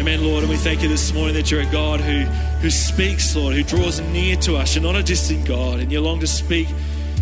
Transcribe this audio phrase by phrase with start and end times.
[0.00, 0.44] Amen, Lord.
[0.44, 2.20] And we thank you this morning that you're a God who,
[2.62, 4.74] who speaks, Lord, who draws near to us.
[4.74, 6.68] You're not a distant God, and you long to speak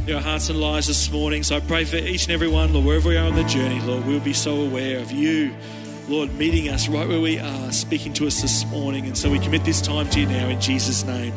[0.07, 1.42] your hearts and lives this morning.
[1.42, 3.80] So I pray for each and every one, Lord, wherever we are on the journey,
[3.80, 5.56] Lord, we'll be so aware of you,
[6.06, 9.06] Lord, meeting us right where we are, speaking to us this morning.
[9.06, 11.34] And so we commit this time to you now in Jesus' name.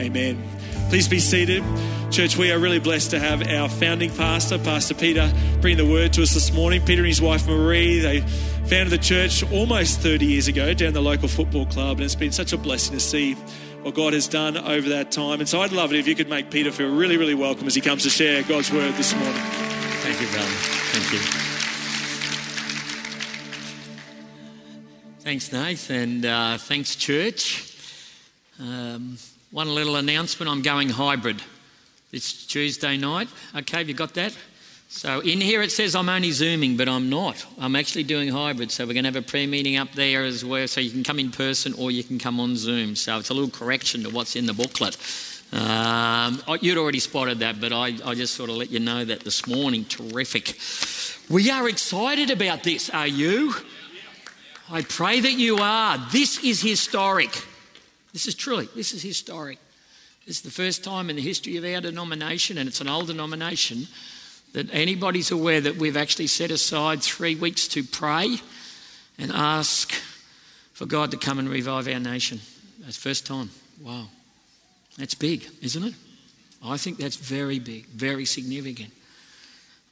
[0.00, 0.42] Amen.
[0.88, 1.62] Please be seated.
[2.10, 6.12] Church, we are really blessed to have our founding pastor, Pastor Peter, bring the word
[6.14, 6.84] to us this morning.
[6.84, 8.24] Peter and his wife Marie, they
[8.66, 12.32] founded the church almost 30 years ago down the local football club, and it's been
[12.32, 13.34] such a blessing to see
[13.82, 15.40] what God has done over that time.
[15.40, 17.74] And so I'd love it if you could make Peter feel really, really welcome as
[17.74, 19.42] he comes to share God's word this morning.
[20.02, 20.46] Thank you, brother.
[20.46, 21.50] Thank you.
[25.20, 27.76] Thanks, Nath, and uh, thanks, church.
[28.58, 29.18] Um,
[29.50, 31.42] one little announcement I'm going hybrid
[32.10, 33.28] this Tuesday night.
[33.54, 34.36] Okay, have you got that?
[34.92, 37.46] So in here it says I'm only Zooming, but I'm not.
[37.60, 38.72] I'm actually doing hybrid.
[38.72, 40.66] So we're going to have a prayer meeting up there as well.
[40.66, 42.96] So you can come in person or you can come on Zoom.
[42.96, 44.96] So it's a little correction to what's in the booklet.
[45.52, 49.20] Um, you'd already spotted that, but I, I just sort of let you know that
[49.20, 49.84] this morning.
[49.84, 50.58] Terrific.
[51.30, 53.54] We are excited about this, are you?
[54.68, 55.98] I pray that you are.
[56.10, 57.46] This is historic.
[58.12, 59.58] This is truly, this is historic.
[60.26, 63.06] This is the first time in the history of our denomination, and it's an old
[63.06, 63.86] denomination,
[64.52, 68.36] that anybody's aware that we've actually set aside three weeks to pray
[69.18, 69.92] and ask
[70.72, 72.40] for God to come and revive our nation.
[72.80, 73.50] That's first time.
[73.82, 74.06] Wow.
[74.98, 75.94] That's big, isn't it?
[76.64, 78.92] I think that's very big, very significant.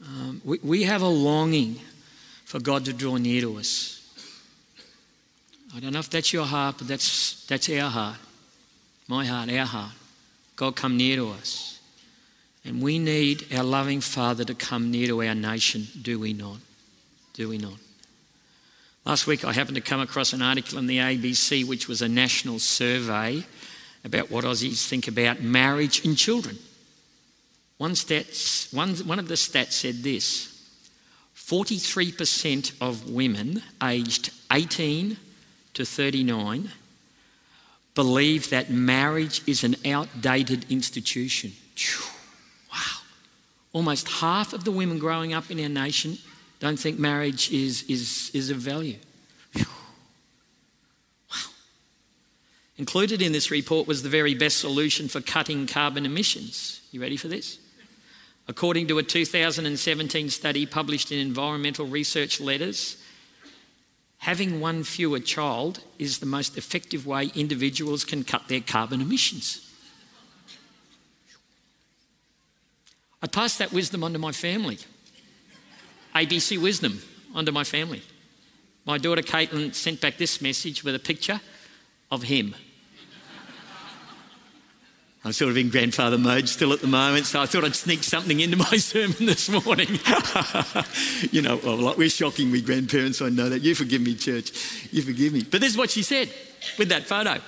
[0.04, 1.80] Um, we, we have a longing
[2.44, 3.94] for God to draw near to us.
[5.74, 8.16] I don't know if that's your heart, but that's, that's our heart.
[9.06, 9.92] My heart, our heart.
[10.56, 11.77] God come near to us.
[12.68, 16.58] And we need our loving Father to come near to our nation, do we not?
[17.32, 17.78] Do we not?
[19.06, 22.08] Last week, I happened to come across an article in the ABC, which was a
[22.10, 23.42] national survey
[24.04, 26.58] about what Aussies think about marriage and children.
[27.78, 30.54] One, stats, one, one of the stats said this
[31.34, 35.16] 43% of women aged 18
[35.72, 36.70] to 39
[37.94, 41.52] believe that marriage is an outdated institution.
[43.78, 46.18] Almost half of the women growing up in our nation
[46.58, 48.96] don't think marriage is, is, is of value.
[49.54, 49.64] Wow.
[52.76, 56.80] Included in this report was the very best solution for cutting carbon emissions.
[56.90, 57.60] You ready for this?
[58.48, 62.96] According to a 2017 study published in Environmental Research Letters,
[64.16, 69.67] having one fewer child is the most effective way individuals can cut their carbon emissions.
[73.22, 74.78] I passed that wisdom onto my family.
[76.14, 77.02] ABC wisdom
[77.34, 78.02] onto my family.
[78.84, 81.40] My daughter Caitlin sent back this message with a picture
[82.10, 82.54] of him.
[85.24, 88.04] I'm sort of in grandfather mode still at the moment, so I thought I'd sneak
[88.04, 89.88] something into my sermon this morning.
[91.32, 93.62] you know, well, we're shocking, we grandparents, I know that.
[93.62, 94.52] You forgive me, church.
[94.92, 95.42] You forgive me.
[95.42, 96.32] But this is what she said
[96.78, 97.40] with that photo.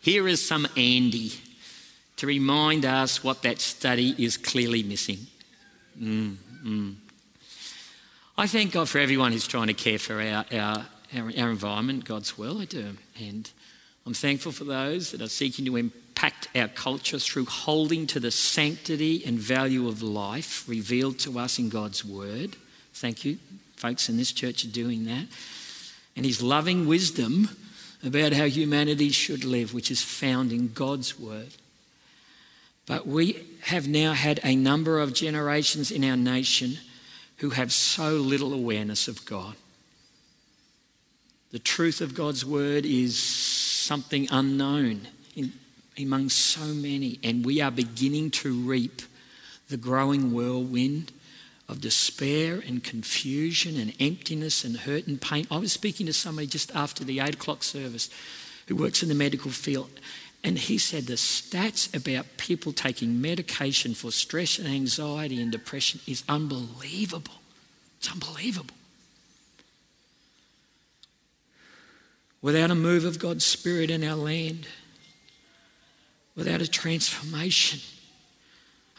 [0.00, 1.32] Here is some Andy
[2.16, 5.26] to remind us what that study is clearly missing.
[6.00, 6.94] Mm, mm.
[8.38, 12.04] I thank God for everyone who's trying to care for our, our, our, our environment,
[12.04, 12.96] God's will, I do.
[13.18, 13.50] And
[14.04, 18.30] I'm thankful for those that are seeking to impact our culture through holding to the
[18.30, 22.56] sanctity and value of life revealed to us in God's Word.
[22.92, 23.38] Thank you,
[23.76, 25.26] folks in this church, are doing that.
[26.14, 27.50] And His loving wisdom
[28.04, 31.54] about how humanity should live, which is found in God's Word.
[32.86, 36.78] But we have now had a number of generations in our nation
[37.38, 39.56] who have so little awareness of God.
[41.50, 45.52] The truth of God's word is something unknown in,
[45.98, 49.02] among so many, and we are beginning to reap
[49.68, 51.12] the growing whirlwind
[51.68, 55.46] of despair and confusion and emptiness and hurt and pain.
[55.50, 58.08] I was speaking to somebody just after the eight o'clock service
[58.68, 59.90] who works in the medical field,
[60.46, 65.98] and he said the stats about people taking medication for stress and anxiety and depression
[66.06, 67.34] is unbelievable.
[67.98, 68.76] It's unbelievable.
[72.40, 74.68] Without a move of God's Spirit in our land,
[76.36, 77.80] without a transformation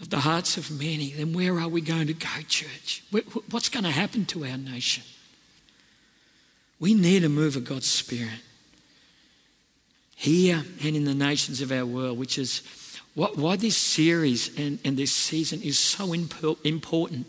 [0.01, 3.05] of the hearts of many, then where are we going to go, church?
[3.51, 5.05] What's going to happen to our nation?
[6.77, 8.41] We need a move of God's Spirit
[10.19, 12.63] here and in the nations of our world, which is
[13.13, 17.27] what, why this series and, and this season is so important.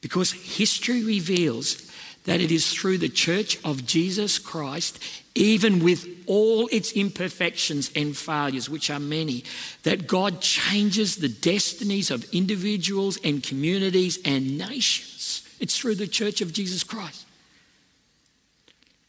[0.00, 1.92] Because history reveals
[2.24, 5.02] that it is through the church of Jesus Christ,
[5.34, 9.44] even with all its imperfections and failures, which are many,
[9.82, 15.46] that God changes the destinies of individuals and communities and nations.
[15.60, 17.26] It's through the church of Jesus Christ.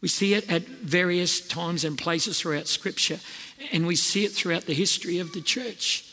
[0.02, 3.20] We see it at various times and places throughout Scripture,
[3.72, 6.06] and we see it throughout the history of the church,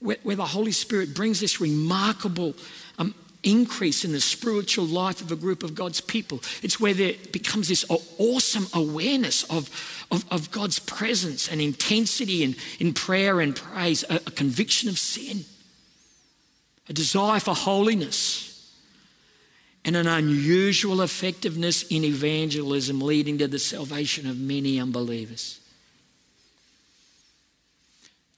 [0.00, 2.54] where, where the Holy Spirit brings this remarkable
[2.98, 6.40] um, increase in the spiritual life of a group of God's people.
[6.62, 7.86] It's where there becomes this
[8.18, 9.70] awesome awareness of,
[10.10, 14.98] of, of God's presence and intensity in, in prayer and praise, a, a conviction of
[14.98, 15.46] sin,
[16.86, 18.49] a desire for holiness
[19.84, 25.60] and an unusual effectiveness in evangelism leading to the salvation of many unbelievers.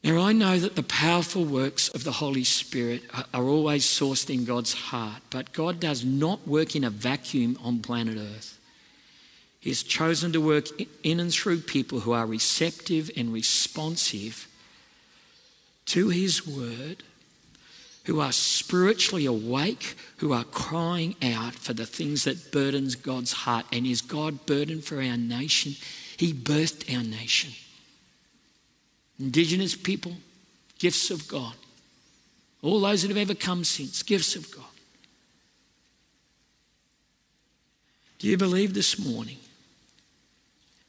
[0.05, 3.03] Now, I know that the powerful works of the Holy Spirit
[3.33, 7.81] are always sourced in God's heart, but God does not work in a vacuum on
[7.81, 8.59] planet Earth.
[9.61, 10.67] He has chosen to work
[11.05, 14.49] in and through people who are receptive and responsive
[15.87, 17.05] to His word
[18.05, 23.67] who are spiritually awake, who are crying out for the things that burdens God's heart.
[23.73, 25.77] And is God burdened for our nation?
[26.17, 27.53] He birthed our nation.
[29.21, 30.17] Indigenous people,
[30.79, 31.55] gifts of God.
[32.61, 34.65] All those that have ever come since, gifts of God.
[38.19, 39.39] Do you believe this morning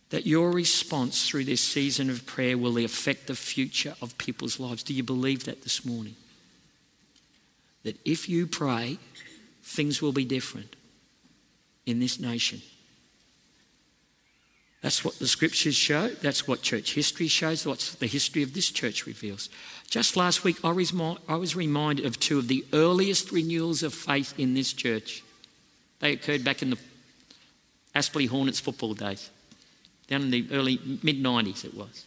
[0.09, 4.83] that your response through this season of prayer will affect the future of people's lives?
[4.83, 6.16] Do you believe that this morning?
[7.83, 8.97] That if you pray,
[9.62, 10.75] things will be different
[11.85, 12.62] in this nation.
[14.81, 16.09] That's what the scriptures show.
[16.09, 17.65] That's what church history shows.
[17.65, 19.50] What the history of this church reveals.
[19.89, 20.94] Just last week, I was,
[21.30, 25.24] I was reminded of two of the earliest renewals of faith in this church.
[26.00, 26.77] They occurred back in the
[27.95, 29.30] Aspley Hornets football days,
[30.07, 32.06] down in the early mid 90s, it was.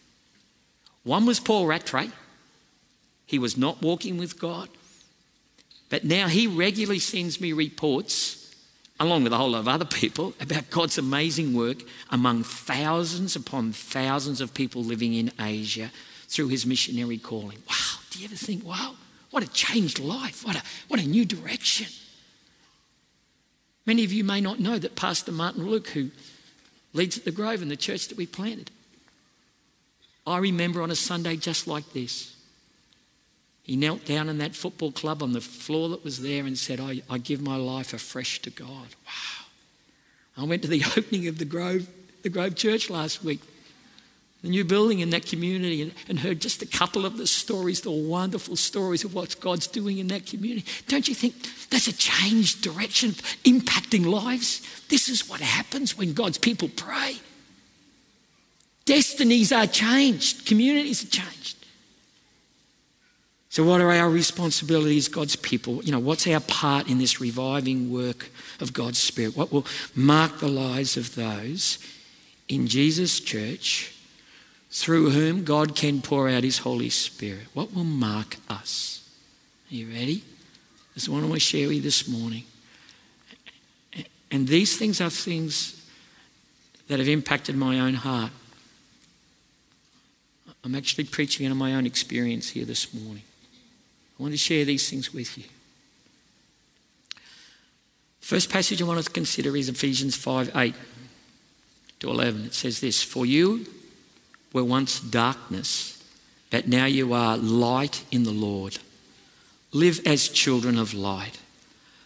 [1.05, 2.11] One was Paul Rattray.
[3.25, 4.69] He was not walking with God.
[5.89, 8.55] But now he regularly sends me reports,
[8.99, 11.79] along with a whole lot of other people, about God's amazing work
[12.11, 15.91] among thousands upon thousands of people living in Asia
[16.29, 17.59] through his missionary calling.
[17.69, 18.95] Wow, do you ever think, wow,
[19.31, 21.87] what a changed life, what a, what a new direction.
[23.85, 26.11] Many of you may not know that Pastor Martin Luke, who
[26.93, 28.71] leads at the Grove and the church that we planted,
[30.27, 32.36] I remember on a Sunday just like this.
[33.67, 36.79] He knelt down in that football club on the floor that was there and said,
[36.79, 38.95] I, I give my life afresh to God.
[39.05, 39.47] Wow.
[40.37, 41.89] I went to the opening of the Grove,
[42.23, 43.41] the Grove Church last week,
[44.43, 47.81] the new building in that community, and, and heard just a couple of the stories,
[47.81, 50.65] the wonderful stories of what God's doing in that community.
[50.87, 51.35] Don't you think
[51.69, 53.11] that's a changed direction,
[53.43, 54.63] impacting lives?
[54.87, 57.17] This is what happens when God's people pray.
[58.85, 61.56] Destinies are changed, communities are changed.
[63.57, 65.83] So, what are our responsibilities, God's people?
[65.83, 68.29] You know, what's our part in this reviving work
[68.61, 69.35] of God's Spirit?
[69.35, 69.65] What will
[69.95, 71.79] mark the lives of those
[72.49, 73.95] in Jesus' church
[74.71, 77.47] through whom God can pour out His Holy Spirit?
[77.55, 79.09] What will mark us?
[79.73, 80.23] Are you ready?
[80.93, 82.45] This is what I want to share with you this morning.
[84.31, 85.83] And these things are things
[86.89, 88.33] that have impacted my own heart.
[90.63, 93.23] I'm actually preaching on my own experience here this morning.
[94.19, 95.45] I want to share these things with you.
[98.21, 100.75] First passage I want to consider is Ephesians 5 8
[102.01, 102.47] to 11.
[102.47, 103.67] It says this For you
[104.53, 106.03] were once darkness,
[106.51, 108.79] but now you are light in the Lord.
[109.73, 111.39] Live as children of light.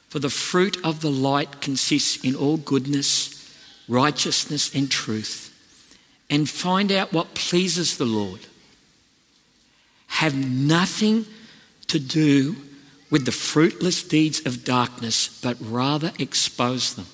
[0.09, 3.55] For the fruit of the light consists in all goodness,
[3.89, 5.47] righteousness, and truth.
[6.29, 8.41] And find out what pleases the Lord.
[10.09, 11.27] Have nothing
[11.91, 12.57] to do
[13.11, 17.07] with the fruitless deeds of darkness, but rather expose them.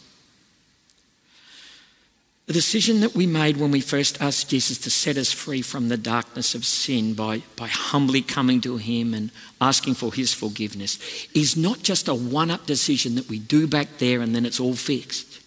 [2.45, 5.89] The decision that we made when we first asked Jesus to set us free from
[5.89, 11.27] the darkness of sin by, by humbly coming to Him and asking for His forgiveness
[11.35, 14.61] is not just a one up decision that we do back there and then it's
[14.61, 15.41] all fixed.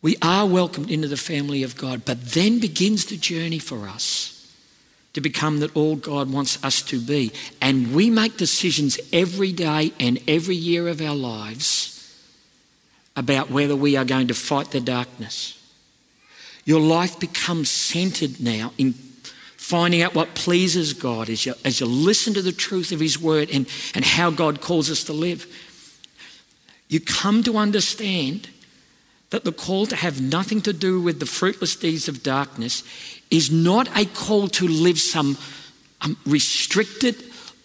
[0.00, 4.37] We are welcomed into the family of God, but then begins the journey for us
[5.14, 7.32] to become that all God wants us to be.
[7.60, 11.94] And we make decisions every day and every year of our lives
[13.16, 15.54] about whether we are going to fight the darkness.
[16.64, 18.92] Your life becomes centered now in
[19.56, 23.20] finding out what pleases God as you, as you listen to the truth of His
[23.20, 25.46] Word and, and how God calls us to live.
[26.88, 28.48] you come to understand
[29.30, 32.82] that the call to have nothing to do with the fruitless deeds of darkness
[33.30, 35.36] is not a call to live some
[36.00, 37.16] um, restricted,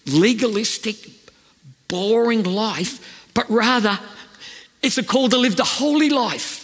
[0.05, 0.97] legalistic,
[1.87, 3.97] boring life, but rather
[4.81, 6.59] it's a call to live the holy life.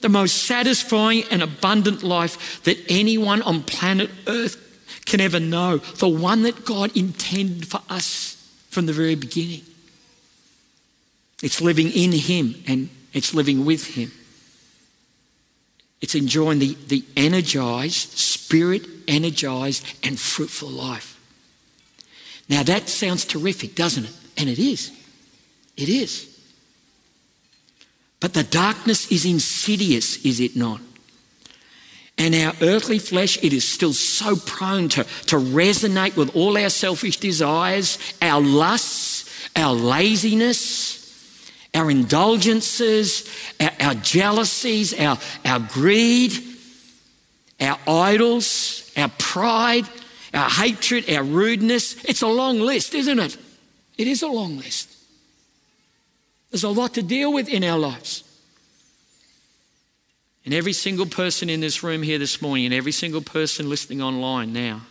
[0.00, 4.58] The most satisfying and abundant life that anyone on planet Earth
[5.04, 5.78] can ever know.
[5.78, 8.36] The one that God intended for us
[8.70, 9.62] from the very beginning.
[11.42, 14.10] It's living in Him and it's living with Him.
[16.00, 21.18] It's enjoying the, the energized, spirit energized, and fruitful life.
[22.48, 24.12] Now that sounds terrific, doesn't it?
[24.36, 24.90] And it is.
[25.76, 26.28] It is.
[28.20, 30.80] But the darkness is insidious, is it not?
[32.18, 36.68] And our earthly flesh, it is still so prone to, to resonate with all our
[36.68, 41.01] selfish desires, our lusts, our laziness,
[41.74, 43.28] our indulgences,
[43.60, 46.32] our, our jealousies, our, our greed,
[47.60, 49.84] our idols, our pride,
[50.34, 52.02] our hatred, our rudeness.
[52.04, 53.36] It's a long list, isn't it?
[53.96, 54.90] It is a long list.
[56.50, 58.24] There's a lot to deal with in our lives.
[60.44, 64.02] And every single person in this room here this morning, and every single person listening
[64.02, 64.82] online now,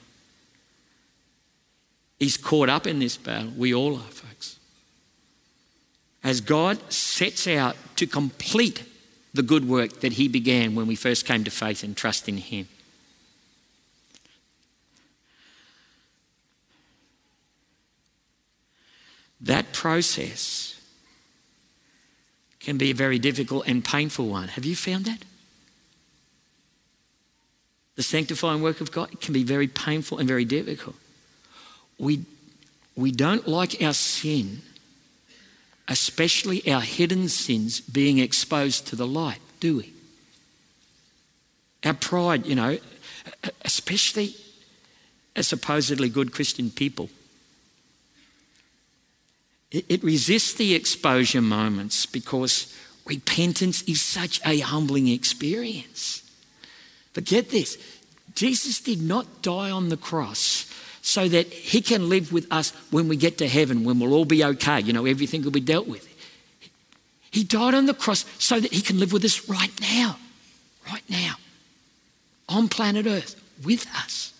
[2.20, 3.52] is caught up in this battle.
[3.58, 4.58] We all are, folks.
[6.24, 8.84] As God sets out to complete
[9.34, 12.38] the good work that He began when we first came to faith and trust in
[12.38, 12.68] Him.
[19.40, 20.80] That process
[22.60, 24.50] can be a very difficult and painful one.
[24.50, 25.26] Have you found that?
[27.96, 30.96] The sanctifying work of God can be very painful and very difficult.
[31.98, 32.24] We,
[32.96, 34.62] we don't like our sin,
[35.92, 39.94] especially our hidden sins, being exposed to the light, do we?
[41.84, 42.78] Our pride, you know,
[43.66, 44.34] especially
[45.36, 47.10] as supposedly good Christian people.
[49.72, 52.74] It resists the exposure moments because
[53.06, 56.24] repentance is such a humbling experience.
[57.14, 57.78] But get this
[58.34, 60.72] Jesus did not die on the cross
[61.02, 64.26] so that he can live with us when we get to heaven, when we'll all
[64.26, 64.82] be okay.
[64.82, 66.08] You know, everything will be dealt with.
[67.32, 70.18] He died on the cross so that he can live with us right now,
[70.92, 71.36] right now,
[72.50, 74.34] on planet Earth, with us.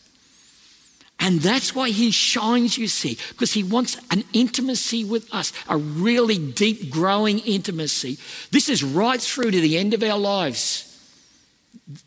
[1.22, 5.78] And that's why he shines, you see, because he wants an intimacy with us, a
[5.78, 8.18] really deep, growing intimacy.
[8.50, 10.88] This is right through to the end of our lives.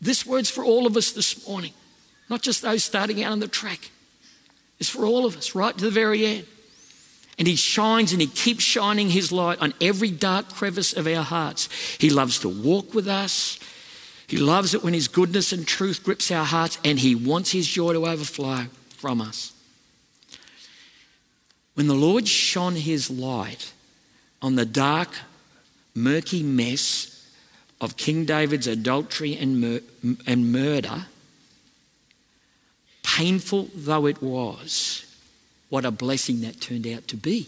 [0.01, 1.71] This word's for all of us this morning,
[2.29, 3.89] not just those starting out on the track.
[4.79, 6.45] It's for all of us, right to the very end.
[7.37, 11.23] And he shines and he keeps shining his light on every dark crevice of our
[11.23, 11.69] hearts.
[11.99, 13.59] He loves to walk with us.
[14.27, 17.67] He loves it when his goodness and truth grips our hearts, and he wants his
[17.67, 19.53] joy to overflow from us.
[21.75, 23.73] When the Lord shone his light
[24.41, 25.09] on the dark,
[25.93, 27.29] murky mess
[27.81, 31.05] of King David's adultery and, mur- and murder,
[33.15, 35.05] painful though it was,
[35.69, 37.47] what a blessing that turned out to be.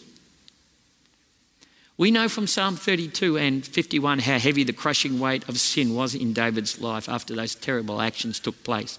[1.97, 6.15] We know from Psalm 32 and 51 how heavy the crushing weight of sin was
[6.15, 8.97] in David's life after those terrible actions took place.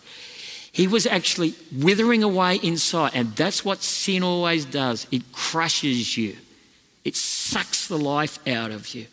[0.70, 6.36] He was actually withering away inside, and that's what sin always does it crushes you,
[7.02, 9.06] it sucks the life out of you.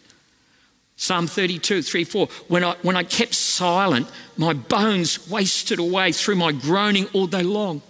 [0.98, 2.28] Psalm 32, 3, 4.
[2.48, 7.44] When I, when I kept silent, my bones wasted away through my groaning all day
[7.44, 7.82] long.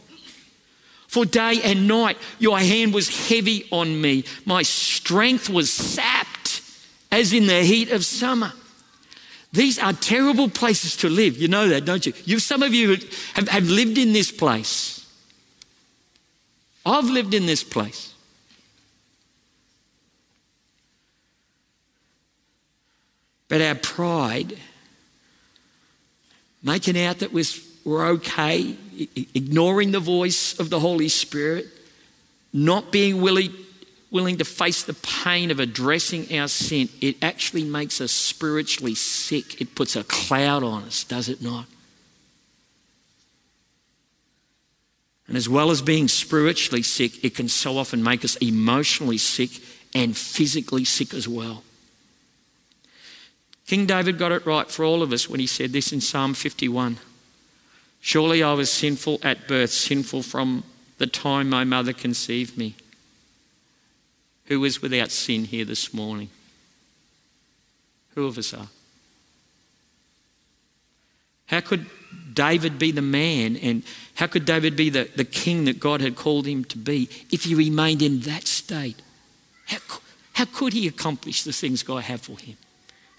[1.07, 4.25] For day and night, your hand was heavy on me.
[4.45, 6.61] My strength was sapped
[7.11, 8.51] as in the heat of summer.
[9.53, 11.37] These are terrible places to live.
[11.37, 12.11] You know that, don't you?
[12.25, 12.97] you some of you
[13.35, 15.09] have, have lived in this place.
[16.85, 18.14] I've lived in this place.
[23.47, 24.57] But our pride,
[26.63, 28.75] making out that we're okay,
[29.35, 31.67] ignoring the voice of the Holy Spirit,
[32.51, 33.53] not being willing,
[34.09, 39.61] willing to face the pain of addressing our sin, it actually makes us spiritually sick.
[39.61, 41.65] It puts a cloud on us, does it not?
[45.27, 49.49] And as well as being spiritually sick, it can so often make us emotionally sick
[49.93, 51.63] and physically sick as well.
[53.65, 56.33] King David got it right for all of us when he said this in Psalm
[56.33, 56.97] 51
[57.99, 60.63] Surely I was sinful at birth, sinful from
[60.99, 62.75] the time my mother conceived me.
[64.45, 66.29] Who is without sin here this morning?
[68.13, 68.67] Who of us are?
[71.47, 71.87] How could
[72.31, 76.15] David be the man and how could David be the, the king that God had
[76.15, 79.01] called him to be if he remained in that state?
[79.65, 79.77] How,
[80.33, 82.57] how could he accomplish the things God had for him?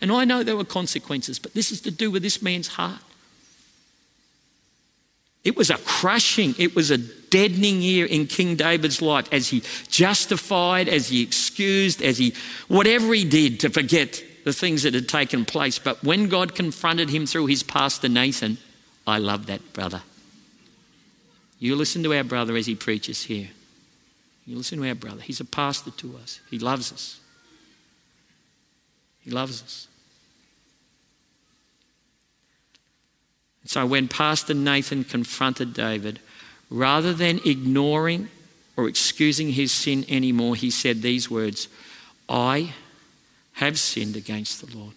[0.01, 3.01] And I know there were consequences, but this is to do with this man's heart.
[5.43, 9.63] It was a crushing, it was a deadening year in King David's life as he
[9.89, 12.35] justified, as he excused, as he,
[12.67, 15.79] whatever he did to forget the things that had taken place.
[15.79, 18.59] But when God confronted him through his pastor Nathan,
[19.07, 20.03] I love that brother.
[21.59, 23.49] You listen to our brother as he preaches here.
[24.47, 25.21] You listen to our brother.
[25.21, 27.21] He's a pastor to us, he loves us.
[29.27, 29.89] He loves us.
[33.65, 36.21] So when Pastor Nathan confronted David,
[36.71, 38.29] rather than ignoring
[38.77, 41.67] or excusing his sin anymore, he said these words
[42.29, 42.73] I
[43.55, 44.95] have sinned against the Lord.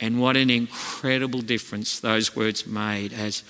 [0.00, 3.42] And what an incredible difference those words made as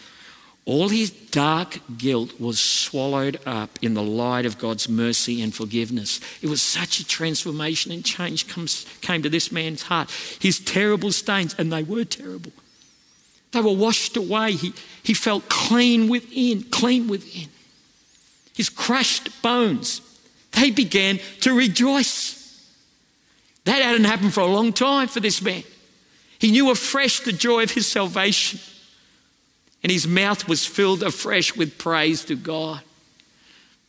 [0.67, 6.21] all his dark guilt was swallowed up in the light of God's mercy and forgiveness.
[6.43, 10.11] It was such a transformation and change comes, came to this man's heart.
[10.39, 12.53] His terrible stains, and they were terrible,
[13.53, 14.53] they were washed away.
[14.53, 17.49] He, he felt clean within, clean within.
[18.55, 20.03] His crushed bones,
[20.53, 22.37] they began to rejoice.
[23.65, 25.65] That hadn't happened for a long time for this man.
[26.39, 28.61] He knew afresh the joy of his salvation
[29.83, 32.81] and his mouth was filled afresh with praise to God.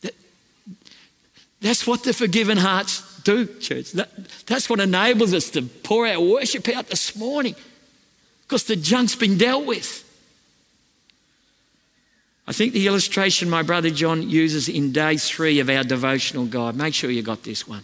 [0.01, 0.13] That,
[1.59, 3.91] that's what the forgiven hearts do, church.
[3.93, 4.09] That,
[4.45, 7.55] that's what enables us to pour our worship out this morning
[8.43, 10.07] because the junk's been dealt with.
[12.47, 16.75] I think the illustration my brother John uses in day three of our devotional guide,
[16.75, 17.83] make sure you got this one.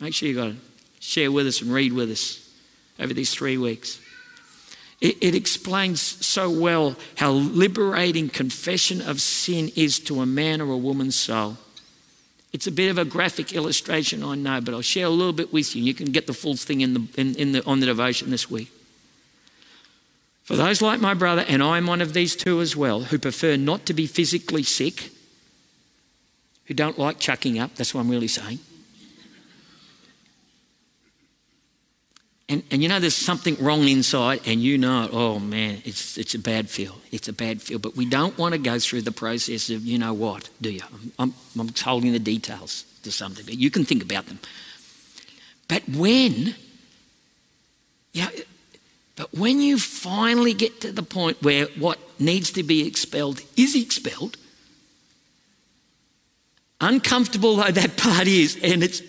[0.00, 0.56] Make sure you got it.
[1.00, 2.52] Share with us and read with us
[2.98, 4.00] over these three weeks.
[5.02, 10.70] It, it explains so well how liberating confession of sin is to a man or
[10.70, 11.58] a woman's soul.
[12.52, 15.52] It's a bit of a graphic illustration, I know, but I'll share a little bit
[15.52, 15.82] with you.
[15.82, 18.48] You can get the full thing in the, in, in the, on the devotion this
[18.48, 18.70] week.
[20.44, 23.56] For those like my brother, and I'm one of these two as well, who prefer
[23.56, 25.10] not to be physically sick,
[26.66, 28.60] who don't like chucking up, that's what I'm really saying,
[32.48, 36.34] And, and you know, there's something wrong inside, and you know, oh man, it's, it's
[36.34, 36.96] a bad feel.
[37.10, 37.78] It's a bad feel.
[37.78, 40.82] But we don't want to go through the process of, you know what, do you?
[41.18, 43.54] I'm, I'm holding the details to some degree.
[43.54, 44.38] You can think about them.
[45.68, 46.54] But when,
[48.12, 48.28] yeah,
[49.16, 53.74] but when you finally get to the point where what needs to be expelled is
[53.74, 54.36] expelled,
[56.80, 59.00] uncomfortable though that part is, and it's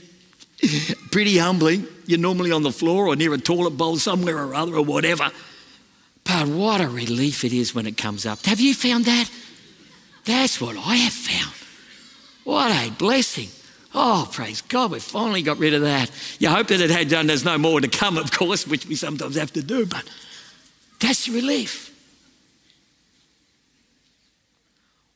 [1.11, 4.75] pretty humbling, you're normally on the floor or near a toilet bowl somewhere or other
[4.75, 5.31] or whatever.
[6.23, 8.45] But what a relief it is when it comes up.
[8.45, 9.29] Have you found that?
[10.25, 11.53] That's what I have found.
[12.43, 13.49] What a blessing.
[13.95, 16.09] Oh, praise God, we finally got rid of that.
[16.39, 18.95] You hope that it had done, there's no more to come, of course, which we
[18.95, 20.03] sometimes have to do, but
[20.99, 21.91] that's relief.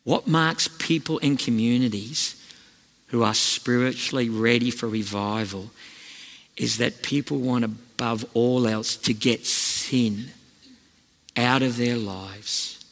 [0.03, 2.35] What marks people and communities
[3.07, 5.71] who are spiritually ready for revival
[6.55, 10.31] is that people want above all else to get sin
[11.35, 12.83] out of their lives.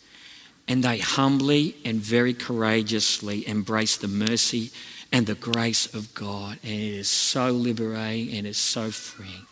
[0.67, 4.71] And they humbly and very courageously embrace the mercy
[5.11, 6.59] and the grace of God.
[6.63, 9.45] And it is so liberating and it's so freeing.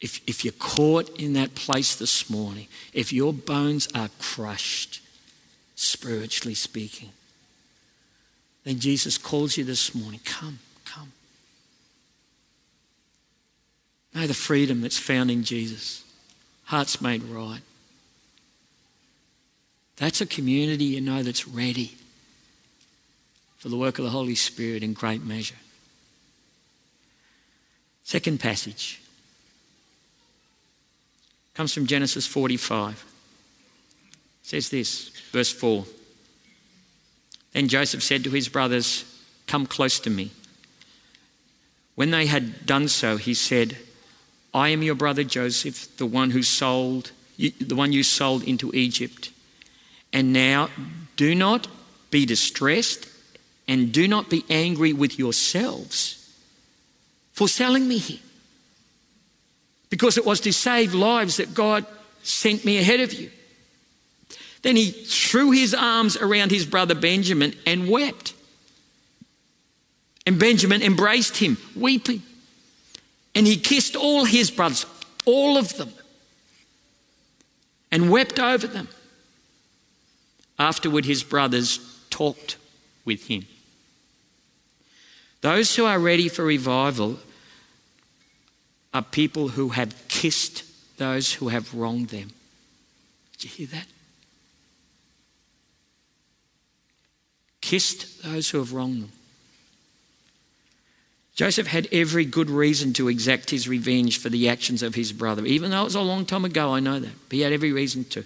[0.00, 5.00] If, if you're caught in that place this morning, if your bones are crushed,
[5.74, 7.10] spiritually speaking,
[8.66, 11.12] then Jesus calls you this morning come, come.
[14.12, 16.02] Know the freedom that's found in Jesus.
[16.64, 17.60] Hearts made right.
[19.98, 21.94] That's a community you know that's ready
[23.56, 25.54] for the work of the Holy Spirit in great measure.
[28.02, 29.00] Second passage
[31.54, 33.04] comes from Genesis 45.
[34.10, 35.84] It says this, verse 4.
[37.52, 39.04] Then Joseph said to his brothers,
[39.46, 40.30] Come close to me.
[41.94, 43.78] When they had done so, he said,
[44.52, 49.30] I am your brother Joseph, the one who sold, the one you sold into Egypt.
[50.12, 50.70] And now
[51.16, 51.68] do not
[52.10, 53.08] be distressed
[53.68, 56.16] and do not be angry with yourselves
[57.32, 58.20] for selling me here.
[59.90, 61.84] Because it was to save lives that God
[62.22, 63.30] sent me ahead of you.
[64.66, 68.34] Then he threw his arms around his brother Benjamin and wept.
[70.26, 72.20] And Benjamin embraced him, weeping.
[73.32, 74.84] And he kissed all his brothers,
[75.24, 75.92] all of them,
[77.92, 78.88] and wept over them.
[80.58, 81.78] Afterward, his brothers
[82.10, 82.56] talked
[83.04, 83.46] with him.
[85.42, 87.20] Those who are ready for revival
[88.92, 90.64] are people who have kissed
[90.98, 92.32] those who have wronged them.
[93.38, 93.86] Did you hear that?
[97.66, 99.12] Kissed those who have wronged them.
[101.34, 105.44] Joseph had every good reason to exact his revenge for the actions of his brother.
[105.44, 107.10] Even though it was a long time ago, I know that.
[107.28, 108.24] But he had every reason to.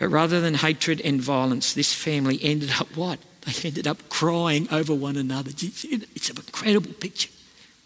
[0.00, 3.20] But rather than hatred and violence, this family ended up what?
[3.42, 5.52] They ended up crying over one another.
[5.52, 5.84] It's
[6.28, 7.30] an incredible picture.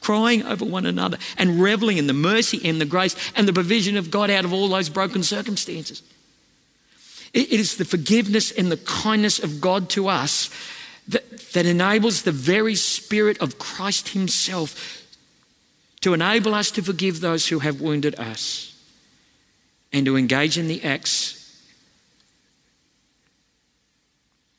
[0.01, 3.99] Crying over one another and reveling in the mercy and the grace and the provision
[3.99, 6.03] of God out of all those broken circumstances.
[7.33, 10.51] It is the forgiveness and the kindness of God to us
[11.09, 15.03] that, that enables the very Spirit of Christ Himself
[16.01, 18.75] to enable us to forgive those who have wounded us
[19.93, 21.37] and to engage in the acts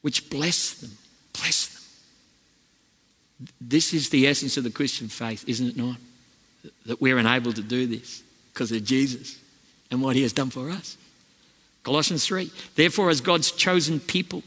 [0.02, 0.92] which bless them.
[1.34, 1.68] Bless
[3.40, 3.48] them.
[3.60, 5.98] This is the essence of the Christian faith, isn't it not?
[6.86, 9.38] That we're enabled to do this because of Jesus
[9.92, 10.98] and what He has done for us.
[11.88, 12.52] Colossians 3.
[12.76, 14.44] Therefore, as God's chosen people,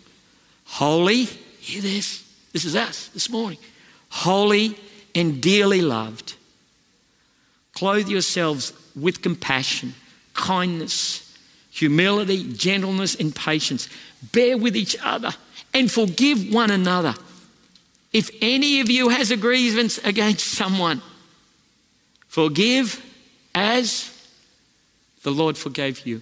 [0.67, 2.23] holy, Hear this.
[2.53, 3.57] This is us this morning.
[4.11, 4.77] Holy
[5.15, 6.35] and dearly loved.
[7.73, 9.95] Clothe yourselves with compassion,
[10.35, 11.35] kindness,
[11.71, 13.89] humility, gentleness, and patience.
[14.33, 15.31] Bear with each other
[15.73, 17.15] and forgive one another.
[18.13, 21.01] If any of you has a grievance against someone,
[22.29, 23.03] forgive
[23.55, 24.15] as
[25.23, 26.21] the Lord forgave you.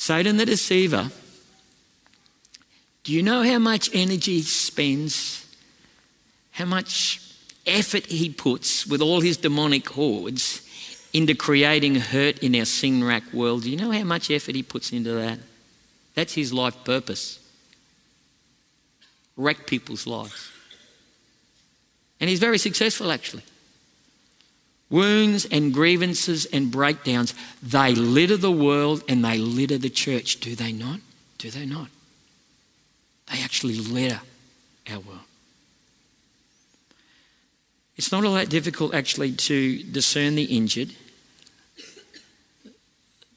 [0.00, 1.10] Satan the deceiver,
[3.02, 5.44] do you know how much energy he spends?
[6.52, 7.20] How much
[7.66, 10.62] effort he puts with all his demonic hordes
[11.12, 13.64] into creating hurt in our sin racked world?
[13.64, 15.40] Do you know how much effort he puts into that?
[16.14, 17.40] That's his life purpose.
[19.36, 20.48] Wreck people's lives.
[22.20, 23.42] And he's very successful, actually.
[24.90, 30.54] Wounds and grievances and breakdowns, they litter the world and they litter the church, do
[30.54, 31.00] they not?
[31.36, 31.88] Do they not?
[33.30, 34.20] They actually litter
[34.90, 35.20] our world.
[37.96, 40.94] It's not all that difficult actually to discern the injured.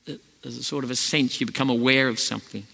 [0.05, 2.65] There's a sort of a sense you become aware of something.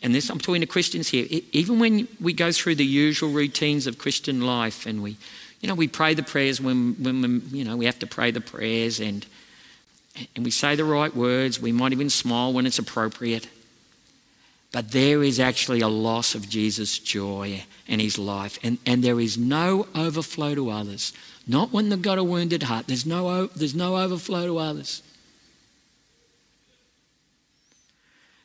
[0.00, 1.26] And this, I'm talking to Christians here.
[1.52, 5.16] Even when we go through the usual routines of Christian life and we
[5.60, 8.40] you know, we pray the prayers when, when you know, we have to pray the
[8.40, 9.26] prayers and,
[10.36, 11.60] and we say the right words.
[11.60, 13.48] We might even smile when it's appropriate.
[14.70, 18.58] But there is actually a loss of Jesus' joy and his life.
[18.62, 21.12] And, and there is no overflow to others.
[21.46, 22.86] Not when they've got a wounded heart.
[22.86, 25.02] There's no, there's no overflow to others.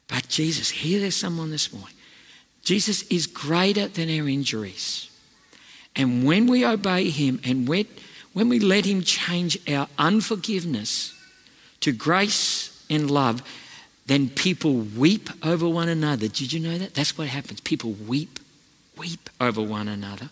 [0.08, 1.96] But Jesus, here there's someone this morning.
[2.64, 5.10] Jesus is greater than our injuries.
[5.96, 11.14] And when we obey Him and when we let Him change our unforgiveness
[11.82, 13.44] to grace and love,
[14.06, 16.28] then people weep over one another.
[16.28, 16.94] Did you know that?
[16.94, 17.62] That's what happens.
[17.62, 18.40] People weep,
[18.98, 20.30] weep over one another.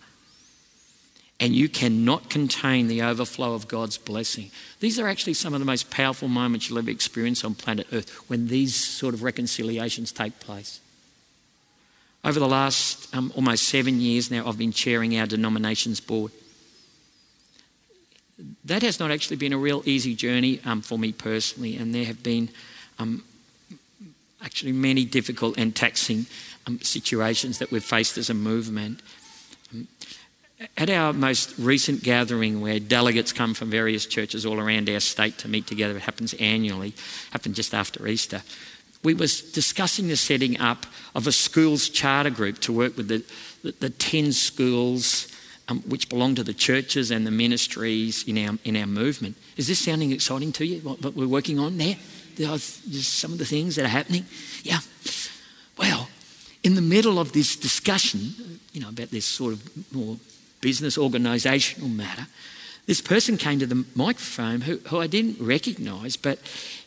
[1.40, 4.52] And you cannot contain the overflow of God's blessing.
[4.80, 8.10] These are actually some of the most powerful moments you'll ever experience on planet Earth
[8.30, 10.82] when these sort of reconciliations take place.
[12.32, 16.32] Over the last um, almost seven years now, I've been chairing our denominations board.
[18.64, 22.06] That has not actually been a real easy journey um, for me personally, and there
[22.06, 22.48] have been
[23.00, 23.26] um,
[24.42, 26.26] actually many difficult and taxing
[26.68, 29.02] um, situations that we've faced as a movement.
[29.74, 29.90] Um,
[30.78, 35.38] at our most recent gathering, where delegates come from various churches all around our state
[35.40, 36.94] to meet together, it happens annually,
[37.32, 38.42] happened just after Easter
[39.04, 40.86] we was discussing the setting up
[41.16, 43.24] of a schools charter group to work with the,
[43.64, 45.28] the, the 10 schools
[45.68, 49.36] um, which belong to the churches and the ministries in our, in our movement.
[49.58, 51.96] Is this sounding exciting to you, what, what we're working on there?
[52.36, 52.64] There's
[53.06, 54.26] some of the things that are happening.
[54.64, 54.80] Yeah.
[55.78, 56.10] Well,
[56.64, 60.18] in the middle of this discussion, you know, about this sort of more
[60.62, 62.28] business organisational matter,
[62.92, 66.40] this person came to the microphone who, who I didn't recognise, but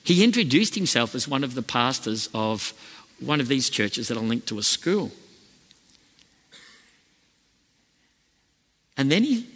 [0.02, 2.74] he introduced himself as one of the pastors of
[3.20, 5.12] one of these churches that are linked to a school.
[8.98, 9.48] And then he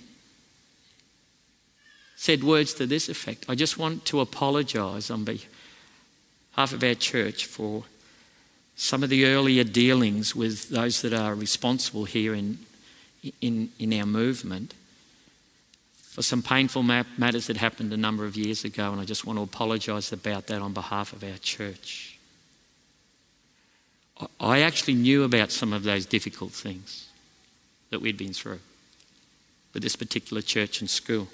[2.17, 7.45] said words to this effect I just want to apologise on behalf of our church
[7.45, 7.85] for
[8.75, 12.61] some of the earlier dealings with those that are responsible here in,
[13.43, 14.73] in, in our movement
[16.19, 19.39] for some painful matters that happened a number of years ago, and I just want
[19.39, 22.19] to apologise about that on behalf of our church.
[24.41, 27.07] I actually knew about some of those difficult things
[27.91, 28.59] that we'd been through
[29.73, 31.29] with this particular church and school.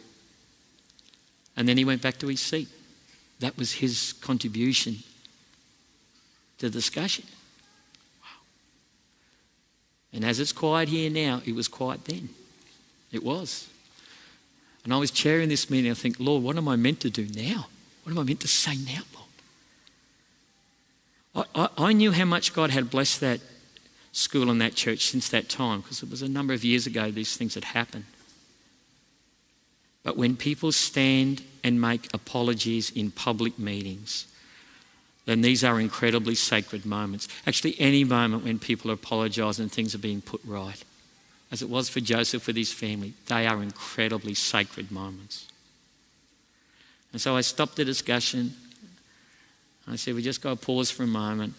[1.56, 2.68] And then he went back to his seat.
[3.40, 4.98] That was his contribution
[6.58, 7.24] to the discussion.
[8.20, 8.42] Wow.
[10.12, 12.28] And as it's quiet here now, it was quiet then.
[13.12, 13.70] It was.
[14.84, 15.90] And I was chairing this meeting.
[15.90, 17.66] I think, Lord, what am I meant to do now?
[18.02, 19.00] What am I meant to say now,
[21.34, 21.48] Lord?
[21.56, 23.40] I, I, I knew how much God had blessed that
[24.12, 27.10] school and that church since that time because it was a number of years ago
[27.10, 28.04] these things had happened.
[30.04, 34.26] But when people stand and make apologies in public meetings,
[35.24, 37.26] then these are incredibly sacred moments.
[37.46, 40.84] Actually, any moment when people apologise and things are being put right
[41.54, 45.46] as it was for Joseph with his family, they are incredibly sacred moments.
[47.12, 48.54] And so I stopped the discussion.
[49.86, 51.54] I said, we just got to pause for a moment.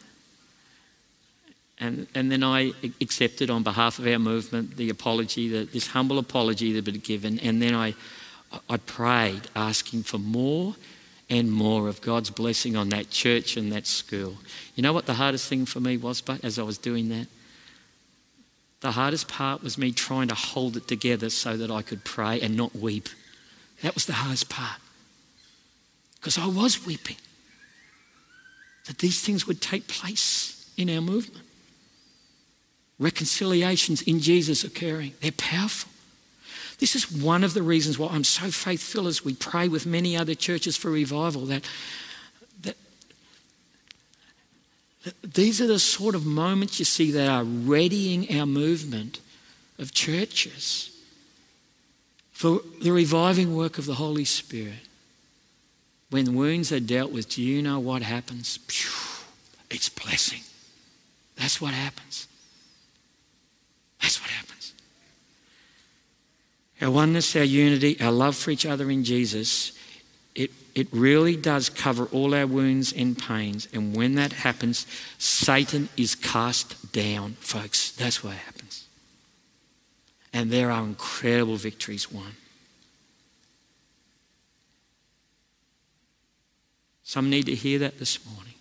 [1.79, 6.19] And, and then I accepted on behalf of our movement the apology, the, this humble
[6.19, 7.39] apology that had been given.
[7.39, 7.95] And then I,
[8.69, 10.75] I prayed, asking for more
[11.29, 14.35] and more of God's blessing on that church and that school.
[14.75, 17.27] You know what the hardest thing for me was, but as I was doing that?
[18.85, 22.39] The hardest part was me trying to hold it together so that I could pray
[22.39, 23.09] and not weep.
[23.81, 24.79] That was the hardest part.
[26.17, 27.15] Because I was weeping
[28.85, 31.47] that these things would take place in our movement.
[32.99, 35.91] Reconciliations in Jesus occurring, they're powerful.
[36.77, 40.15] This is one of the reasons why I'm so faithful as we pray with many
[40.15, 41.63] other churches for revival that
[45.23, 49.19] These are the sort of moments you see that are readying our movement
[49.77, 50.91] of churches
[52.31, 54.87] for the reviving work of the Holy Spirit.
[56.09, 58.59] When wounds are dealt with, do you know what happens?
[59.69, 60.41] It's blessing.
[61.35, 62.27] That's what happens.
[64.01, 64.73] That's what happens.
[66.81, 69.71] Our oneness, our unity, our love for each other in Jesus
[70.75, 73.67] it, really does cover all our wounds and pains.
[73.73, 74.85] And when that happens,
[75.17, 77.91] Satan is cast down, folks.
[77.91, 78.85] That's what happens.
[80.33, 82.35] And there are incredible victories won.
[87.03, 88.55] Some need to hear that this morning.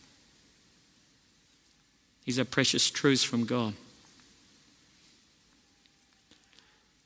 [2.25, 3.75] These are precious truths from God.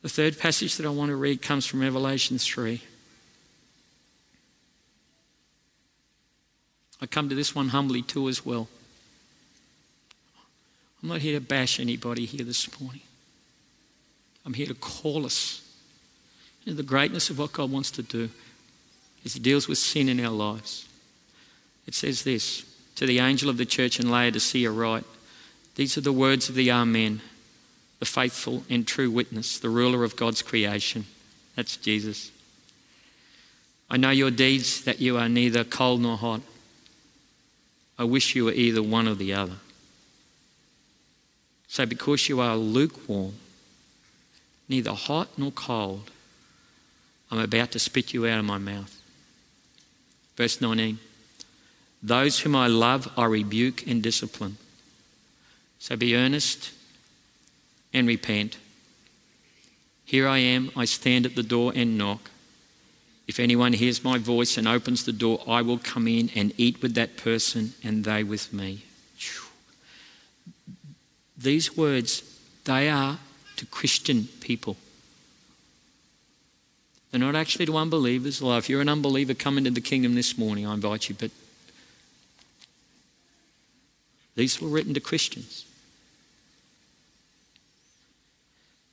[0.03, 2.83] The third passage that I want to read comes from Revelation 3.
[7.01, 8.69] I come to this one humbly too as well.
[11.03, 13.03] I'm not here to bash anybody here this morning.
[14.45, 15.63] I'm here to call us
[16.65, 18.31] into the greatness of what God wants to do
[19.25, 20.89] as He deals with sin in our lives.
[21.87, 22.65] It says this
[22.97, 25.05] to the angel of the church in Laodicea, write,
[25.77, 27.21] These are the words of the Amen,
[28.01, 31.07] the faithful and true witness, the ruler of God's creation.
[31.55, 32.33] That's Jesus.
[33.89, 36.41] I know your deeds, that you are neither cold nor hot.
[37.99, 39.57] I wish you were either one or the other.
[41.67, 43.35] So, because you are lukewarm,
[44.69, 46.11] neither hot nor cold,
[47.31, 48.95] I'm about to spit you out of my mouth.
[50.37, 50.99] Verse 19
[52.03, 54.57] Those whom I love, I rebuke and discipline.
[55.79, 56.73] So be earnest
[57.93, 58.59] and repent.
[60.05, 62.31] Here I am, I stand at the door and knock.
[63.29, 66.81] If anyone hears my voice and opens the door, I will come in and eat
[66.81, 68.85] with that person and they with me.
[71.37, 72.23] These words,
[72.65, 73.19] they are
[73.57, 74.77] to Christian people.
[77.11, 78.43] They're not actually to unbelievers.
[78.43, 80.67] Well, if you're an unbeliever, come into the kingdom this morning.
[80.67, 81.15] I invite you.
[81.19, 81.31] But
[84.35, 85.65] these were written to Christians.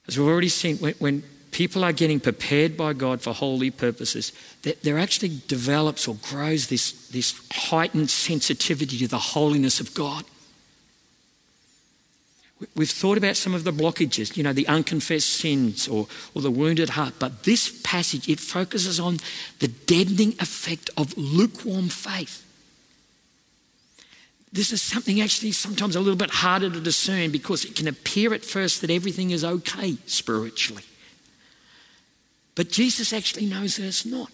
[0.07, 1.23] As we've already seen, when, when
[1.55, 6.67] people are getting prepared by God for holy purposes, That there actually develops or grows
[6.67, 10.25] this, this heightened sensitivity to the holiness of God.
[12.75, 16.51] We've thought about some of the blockages, you know, the unconfessed sins or, or the
[16.51, 19.19] wounded heart, but this passage, it focuses on
[19.59, 22.43] the deadening effect of lukewarm faith.
[24.51, 28.33] This is something actually sometimes a little bit harder to discern because it can appear
[28.33, 30.83] at first that everything is okay spiritually.
[32.55, 34.31] But Jesus actually knows that it's not.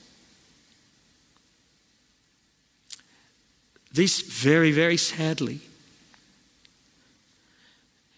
[3.91, 5.59] This, very, very sadly,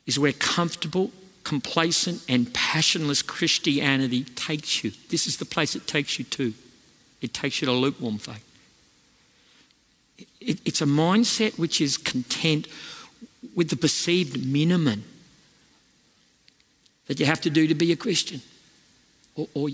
[0.06, 1.12] is where comfortable,
[1.44, 4.92] complacent, and passionless Christianity takes you.
[5.10, 6.54] This is the place it takes you to.
[7.22, 8.46] It takes you to lukewarm faith.
[10.42, 12.68] It, it's a mindset which is content
[13.56, 15.06] with the perceived minimum
[17.08, 18.42] that you have to do to be a Christian.
[19.36, 19.70] Or, or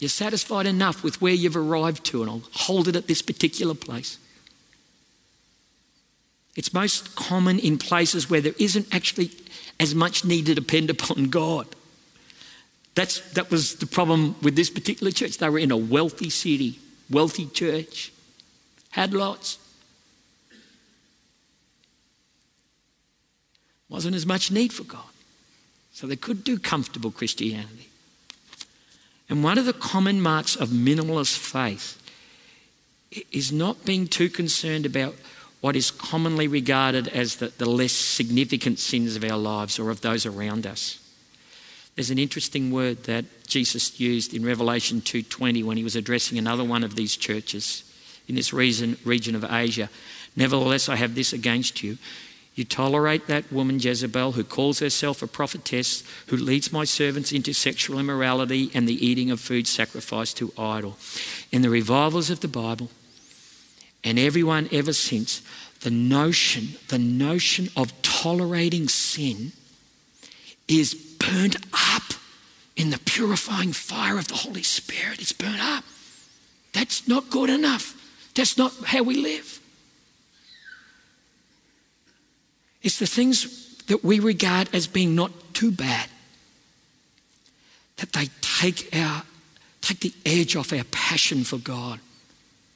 [0.00, 3.74] you're satisfied enough with where you've arrived to, and I'll hold it at this particular
[3.74, 4.18] place.
[6.56, 9.30] It's most common in places where there isn't actually
[9.78, 11.66] as much need to depend upon God.
[12.94, 15.36] That's, that was the problem with this particular church.
[15.36, 16.78] They were in a wealthy city,
[17.10, 18.10] wealthy church,
[18.90, 19.58] had lots.
[23.90, 25.04] Wasn't as much need for God.
[25.92, 27.89] So they could do comfortable Christianity.
[29.30, 31.96] And one of the common marks of minimalist faith
[33.30, 35.14] is not being too concerned about
[35.60, 40.00] what is commonly regarded as the, the less significant sins of our lives or of
[40.00, 40.98] those around us.
[41.94, 46.64] There's an interesting word that Jesus used in Revelation 2:20 when he was addressing another
[46.64, 47.84] one of these churches
[48.26, 49.90] in this region, region of Asia.
[50.34, 51.98] Nevertheless, I have this against you.
[52.60, 57.54] You tolerate that woman Jezebel who calls herself a prophetess, who leads my servants into
[57.54, 60.98] sexual immorality and the eating of food sacrificed to idol.
[61.50, 62.90] In the revivals of the Bible,
[64.04, 65.40] and everyone ever since,
[65.80, 69.52] the notion, the notion of tolerating sin
[70.68, 72.12] is burnt up
[72.76, 75.18] in the purifying fire of the Holy Spirit.
[75.18, 75.84] It's burnt up.
[76.74, 77.96] That's not good enough.
[78.34, 79.59] That's not how we live.
[82.82, 86.08] It's the things that we regard as being not too bad
[87.96, 89.22] that they take our
[89.80, 92.00] take the edge off our passion for God.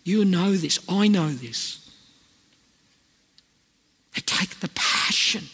[0.05, 0.79] You know this.
[0.88, 1.81] I know this.
[4.14, 5.45] They take the passion,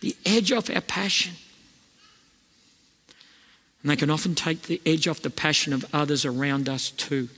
[0.00, 1.34] the edge off our passion.
[3.82, 7.28] And they can often take the edge off the passion of others around us too.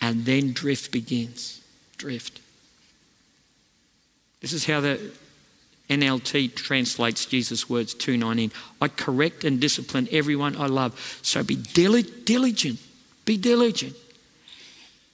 [0.00, 1.62] And then drift begins.
[1.96, 2.40] Drift.
[4.40, 5.12] This is how the
[5.88, 8.52] NLT translates Jesus' words 219.
[8.80, 11.18] I correct and discipline everyone I love.
[11.22, 12.78] So be diligent.
[13.24, 13.94] Be diligent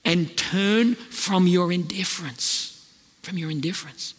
[0.05, 2.75] and turn from your indifference.
[3.21, 4.13] From your indifference.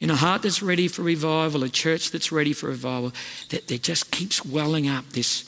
[0.00, 3.12] In a heart that's ready for revival, a church that's ready for revival,
[3.50, 5.44] that there just keeps welling up this,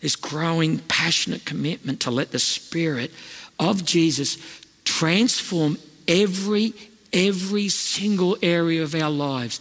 [0.00, 3.12] this growing, passionate commitment to let the Spirit
[3.60, 4.38] of Jesus
[4.84, 6.72] transform every,
[7.12, 9.60] every single area of our lives.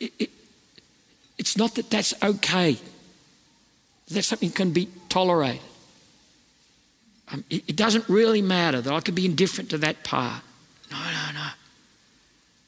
[0.00, 0.30] It, it,
[1.38, 2.78] it's not that that's okay
[4.08, 5.60] that something can be tolerated.
[7.32, 10.42] Um, it, it doesn't really matter that I could be indifferent to that part.
[10.90, 11.48] No, no, no.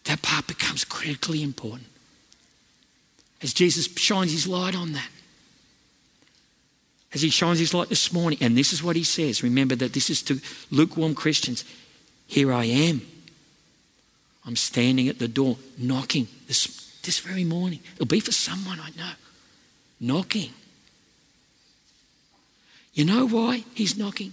[0.05, 1.89] That part becomes critically important
[3.43, 5.09] as Jesus shines his light on that.
[7.13, 9.43] As he shines his light this morning, and this is what he says.
[9.43, 10.41] Remember that this is to
[10.71, 11.65] lukewarm Christians.
[12.27, 13.03] Here I am.
[14.45, 16.67] I'm standing at the door, knocking this,
[17.03, 17.81] this very morning.
[17.95, 19.13] It'll be for someone I know.
[20.01, 20.51] Knocking.
[22.95, 24.33] You know why he's knocking?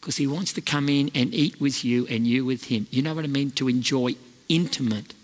[0.00, 2.86] Because he wants to come in and eat with you and you with him.
[2.90, 3.52] You know what I mean?
[3.52, 4.16] To enjoy
[4.48, 5.14] intimate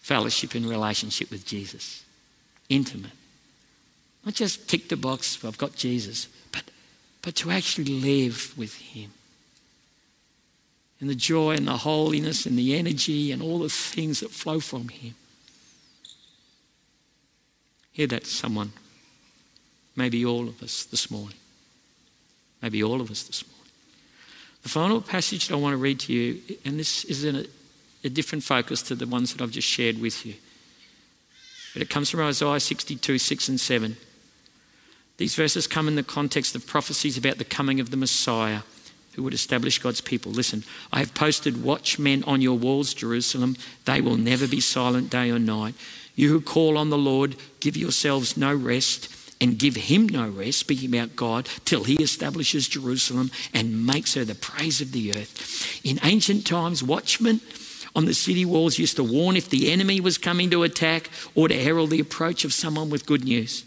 [0.00, 2.04] fellowship and relationship with Jesus.
[2.68, 3.12] Intimate.
[4.24, 6.62] Not just tick the box, I've got Jesus, but,
[7.22, 9.12] but to actually live with him.
[11.02, 14.58] And the joy and the holiness and the energy and all the things that flow
[14.58, 15.14] from him.
[17.92, 18.72] Hear that, someone.
[19.94, 21.34] Maybe all of us this morning
[22.62, 23.70] maybe all of us this morning.
[24.62, 27.44] The final passage that I want to read to you, and this is in a,
[28.04, 30.34] a different focus to the ones that I've just shared with you,
[31.74, 33.96] but it comes from Isaiah 62 6 and 7.
[35.16, 38.60] These verses come in the context of prophecies about the coming of the Messiah
[39.14, 40.32] who would establish God's people.
[40.32, 43.56] Listen, I have posted watchmen on your walls, Jerusalem.
[43.84, 45.74] They will never be silent day or night.
[46.14, 50.60] You who call on the Lord, give yourselves no rest and give him no rest,
[50.60, 55.80] speaking about God, till he establishes Jerusalem and makes her the praise of the earth.
[55.84, 57.40] In ancient times, watchmen
[57.94, 61.48] on the city walls used to warn if the enemy was coming to attack or
[61.48, 63.64] to herald the approach of someone with good news.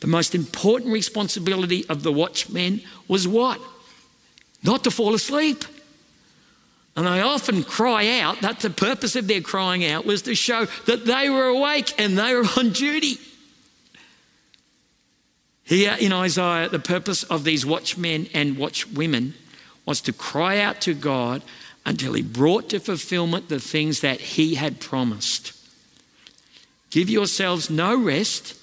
[0.00, 3.60] The most important responsibility of the watchmen was what?
[4.62, 5.64] Not to fall asleep.
[6.96, 10.64] And they often cry out that the purpose of their crying out was to show
[10.86, 13.18] that they were awake and they were on duty.
[15.62, 19.34] Here in Isaiah, the purpose of these watchmen and watchwomen
[19.84, 21.42] was to cry out to God
[21.84, 25.52] until he brought to fulfillment the things that he had promised.
[26.90, 28.58] Give yourselves no rest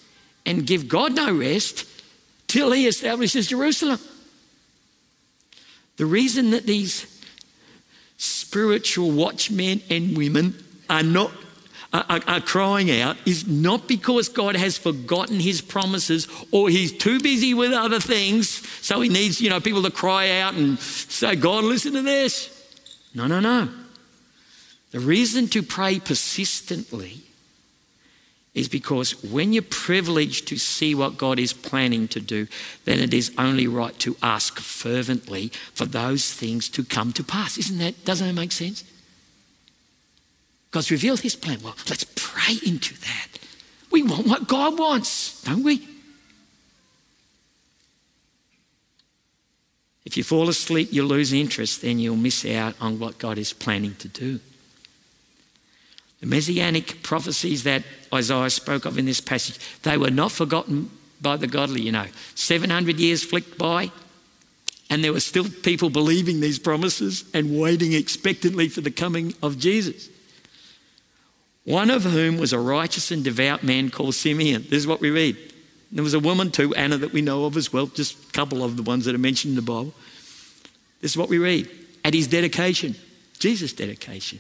[0.45, 1.87] and give God no rest
[2.47, 3.99] till he establishes Jerusalem.
[5.97, 7.05] The reason that these
[8.17, 11.31] spiritual watchmen and women are not
[11.93, 17.53] are, crying out is not because God has forgotten his promises or he's too busy
[17.53, 18.49] with other things,
[18.83, 22.49] so he needs, you know, people to cry out and say, God, listen to this.
[23.13, 23.69] No, no, no.
[24.89, 27.21] The reason to pray persistently
[28.54, 32.47] is because when you're privileged to see what God is planning to do,
[32.86, 37.58] then it is only right to ask fervently for those things to come to pass.
[37.58, 38.84] Isn't that, doesn't that make sense?
[40.70, 41.60] God's revealed his plan.
[41.64, 43.28] Well, let's pray into that.
[43.91, 45.88] We want what God wants, don't we?
[50.06, 53.54] If you fall asleep, you lose interest, then you'll miss out on what God is
[53.54, 54.39] planning to do.
[56.24, 61.36] The messianic prophecies that Isaiah spoke of in this passage, they were not forgotten by
[61.36, 62.05] the godly, you know.
[62.36, 63.91] 700 years flicked by,
[64.89, 69.59] and there were still people believing these promises and waiting expectantly for the coming of
[69.59, 70.07] Jesus.
[71.65, 74.61] One of whom was a righteous and devout man called Simeon.
[74.69, 75.36] This is what we read.
[75.91, 78.63] There was a woman too, Anna, that we know of as well, just a couple
[78.63, 79.93] of the ones that are mentioned in the Bible.
[81.01, 81.69] This is what we read.
[82.05, 82.95] At his dedication,
[83.39, 84.39] Jesus' dedication,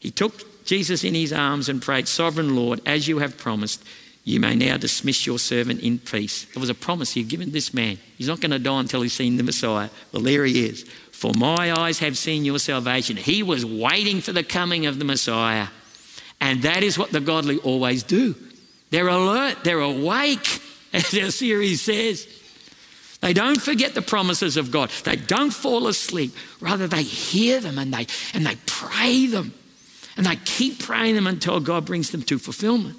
[0.00, 3.84] he took Jesus in his arms and prayed, Sovereign Lord, as you have promised,
[4.24, 6.46] you may now dismiss your servant in peace.
[6.46, 7.98] There was a promise he had given this man.
[8.16, 9.90] He's not going to die until he's seen the Messiah.
[10.12, 10.84] Well, there he is.
[11.12, 13.16] For my eyes have seen your salvation.
[13.16, 15.68] He was waiting for the coming of the Messiah.
[16.40, 18.34] And that is what the godly always do.
[18.90, 20.60] They're alert, they're awake,
[20.92, 22.26] as our series says.
[23.20, 24.90] They don't forget the promises of God.
[25.04, 26.34] They don't fall asleep.
[26.60, 29.54] Rather, they hear them and they, and they pray them.
[30.16, 32.96] And they keep praying them until God brings them to fulfillment.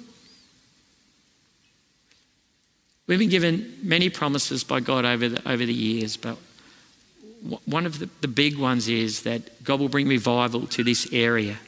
[3.06, 6.36] We've been given many promises by God over the, over the years, but
[7.64, 11.58] one of the, the big ones is that God will bring revival to this area.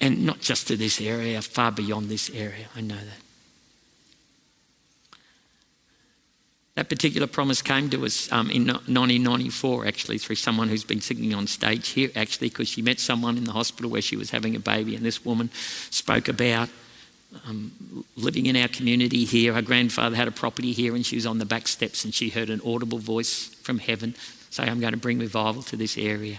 [0.00, 2.66] And not just to this area, far beyond this area.
[2.76, 3.27] I know that.
[6.78, 11.34] That particular promise came to us um, in 1994, actually, through someone who's been singing
[11.34, 14.54] on stage here, actually, because she met someone in the hospital where she was having
[14.54, 15.50] a baby, and this woman
[15.90, 16.68] spoke about
[17.48, 19.54] um, living in our community here.
[19.54, 22.28] Her grandfather had a property here, and she was on the back steps, and she
[22.28, 24.14] heard an audible voice from heaven
[24.50, 26.38] say, I'm going to bring revival to this area.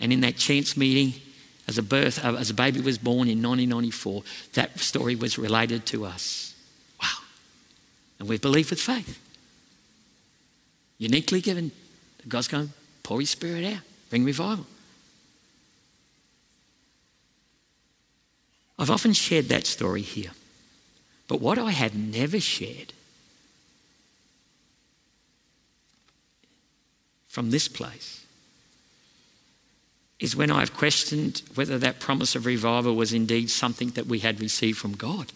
[0.00, 1.20] And in that chance meeting,
[1.68, 4.22] as a birth, uh, as a baby was born in 1994,
[4.54, 6.54] that story was related to us.
[7.02, 7.18] Wow.
[8.18, 9.20] And we believe with faith
[11.04, 11.70] uniquely given.
[12.26, 14.66] God's going pour His Spirit out, bring revival.
[18.78, 20.32] I've often shared that story here.
[21.28, 22.92] But what I have never shared
[27.28, 28.24] from this place
[30.18, 34.40] is when I've questioned whether that promise of revival was indeed something that we had
[34.40, 35.32] received from God.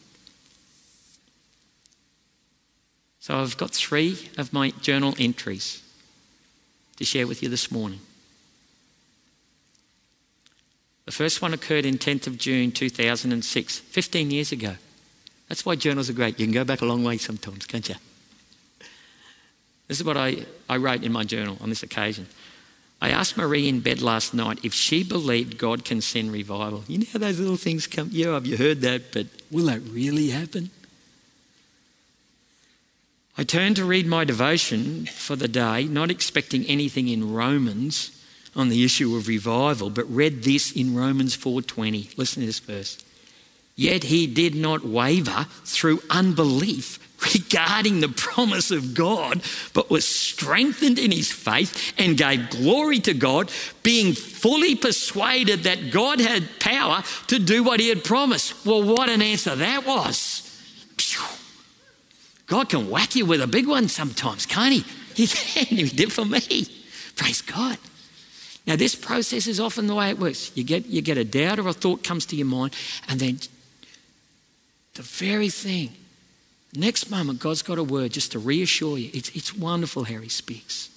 [3.28, 5.82] So I've got three of my journal entries
[6.96, 8.00] to share with you this morning.
[11.04, 14.76] The first one occurred in 10th of June 2006, 15 years ago.
[15.46, 16.40] That's why journals are great.
[16.40, 17.96] You can go back a long way sometimes, can't you?
[19.88, 22.28] This is what I, I wrote in my journal on this occasion.
[23.02, 26.82] I asked Marie in bed last night if she believed God can send revival.
[26.88, 28.08] You know how those little things come?
[28.10, 29.12] Yeah, have you heard that?
[29.12, 30.70] But will that really happen?
[33.38, 38.10] I turned to read my devotion for the day, not expecting anything in Romans
[38.56, 42.10] on the issue of revival, but read this in Romans 4:20.
[42.16, 42.98] Listen to this verse.
[43.76, 46.98] Yet he did not waver through unbelief
[47.32, 49.40] regarding the promise of God,
[49.72, 53.52] but was strengthened in his faith and gave glory to God,
[53.84, 58.66] being fully persuaded that God had power to do what he had promised.
[58.66, 60.47] Well, what an answer that was!
[62.48, 64.84] God can whack you with a big one sometimes, can't He?
[65.14, 65.64] He can.
[65.66, 66.66] He did for me.
[67.14, 67.78] Praise God.
[68.66, 70.50] Now, this process is often the way it works.
[70.54, 72.74] You get, you get a doubt or a thought comes to your mind,
[73.08, 73.38] and then
[74.94, 75.90] the very thing,
[76.74, 79.10] next moment, God's got a word just to reassure you.
[79.14, 80.90] It's, it's wonderful how He speaks.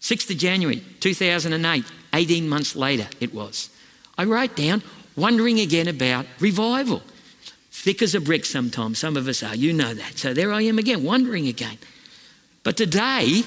[0.00, 3.70] 6th of January 2008, 18 months later, it was.
[4.18, 4.82] I write down,
[5.16, 7.02] wondering again about revival
[7.84, 8.98] thick as a brick sometimes.
[8.98, 10.18] Some of us are, you know that.
[10.18, 11.78] So there I am again, wondering again.
[12.62, 13.44] But today,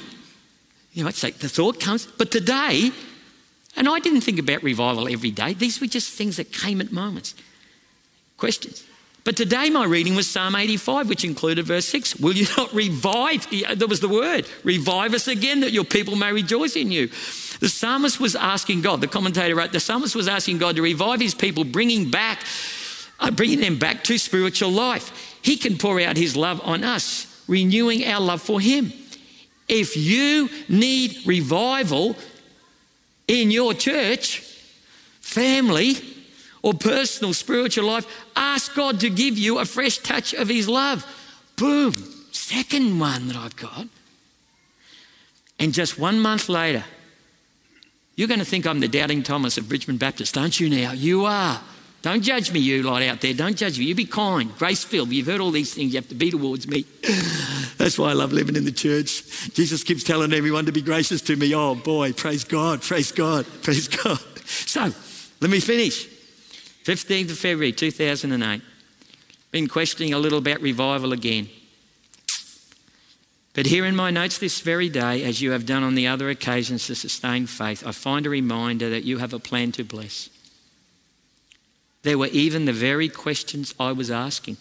[0.93, 2.05] You know, it's like the thought comes.
[2.05, 2.91] But today,
[3.75, 6.91] and I didn't think about revival every day, these were just things that came at
[6.91, 7.35] moments.
[8.37, 8.83] Questions.
[9.23, 12.15] But today, my reading was Psalm 85, which included verse 6.
[12.15, 13.47] Will you not revive?
[13.77, 17.07] There was the word, revive us again that your people may rejoice in you.
[17.59, 21.19] The psalmist was asking God, the commentator wrote, the psalmist was asking God to revive
[21.19, 22.39] his people, bringing back,
[23.19, 25.39] uh, bringing them back to spiritual life.
[25.41, 28.91] He can pour out his love on us, renewing our love for him.
[29.67, 32.15] If you need revival
[33.27, 34.39] in your church,
[35.21, 35.95] family,
[36.61, 41.05] or personal spiritual life, ask God to give you a fresh touch of His love.
[41.55, 41.93] Boom,
[42.31, 43.87] second one that I've got.
[45.59, 46.85] And just one month later,
[48.15, 50.91] you're going to think I'm the doubting Thomas of Bridgeman Baptist, aren't you now?
[50.91, 51.61] You are.
[52.01, 53.33] Don't judge me, you lot out there.
[53.33, 53.85] Don't judge me.
[53.85, 55.09] You be kind, grace filled.
[55.11, 55.93] You've heard all these things.
[55.93, 56.85] You have to be towards me.
[57.77, 59.53] That's why I love living in the church.
[59.53, 61.53] Jesus keeps telling everyone to be gracious to me.
[61.53, 64.19] Oh boy, praise God, praise God, praise God.
[64.45, 64.91] So,
[65.41, 66.07] let me finish.
[66.85, 68.61] 15th of February 2008.
[69.51, 71.49] Been questioning a little about revival again.
[73.53, 76.29] But here in my notes this very day, as you have done on the other
[76.29, 80.29] occasions to sustain faith, I find a reminder that you have a plan to bless.
[82.03, 84.57] There were even the very questions I was asking.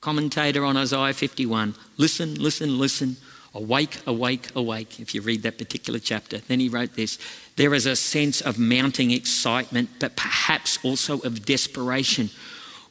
[0.00, 3.16] Commentator on Isaiah 51 listen, listen, listen.
[3.52, 6.38] Awake, awake, awake, if you read that particular chapter.
[6.38, 7.18] Then he wrote this
[7.56, 12.30] There is a sense of mounting excitement, but perhaps also of desperation.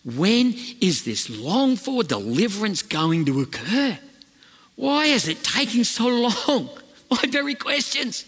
[0.03, 3.99] When is this long for deliverance going to occur?
[4.75, 6.69] Why is it taking so long?
[7.11, 8.25] My very questions.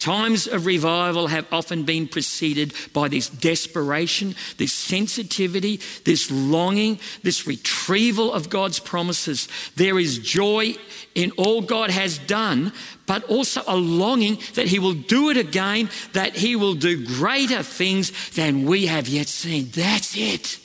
[0.00, 7.46] Times of revival have often been preceded by this desperation, this sensitivity, this longing, this
[7.46, 9.46] retrieval of God's promises.
[9.76, 10.74] There is joy
[11.14, 12.72] in all God has done,
[13.04, 17.62] but also a longing that He will do it again, that He will do greater
[17.62, 19.68] things than we have yet seen.
[19.68, 20.58] That's it.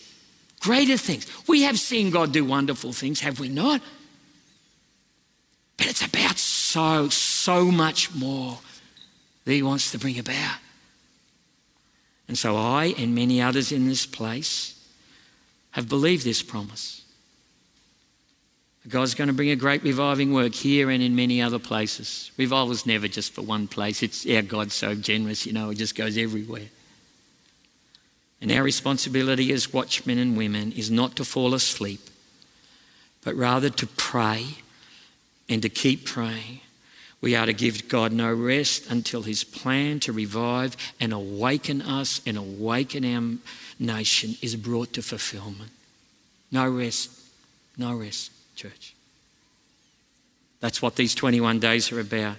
[0.62, 1.28] Greater things.
[1.46, 3.82] We have seen God do wonderful things, have we not?
[5.76, 8.60] But it's about so, so much more
[9.46, 10.58] that He wants to bring about.
[12.28, 14.72] And so I and many others in this place
[15.72, 17.04] have believed this promise.
[18.88, 22.32] God's going to bring a great reviving work here and in many other places.
[22.38, 24.04] Revival is never just for one place.
[24.04, 26.70] It's our God's so generous, you know, it just goes everywhere.
[28.42, 32.02] And our responsibility as watchmen and women is not to fall asleep,
[33.24, 34.46] but rather to pray
[35.50, 36.60] and to keep praying
[37.22, 42.22] we are to give God no rest until his plan to revive and awaken us
[42.26, 43.38] and awaken our
[43.80, 45.72] nation is brought to fulfillment.
[46.52, 47.10] No rest.
[47.78, 48.94] No rest, church.
[50.60, 52.38] That's what these 21 days are about.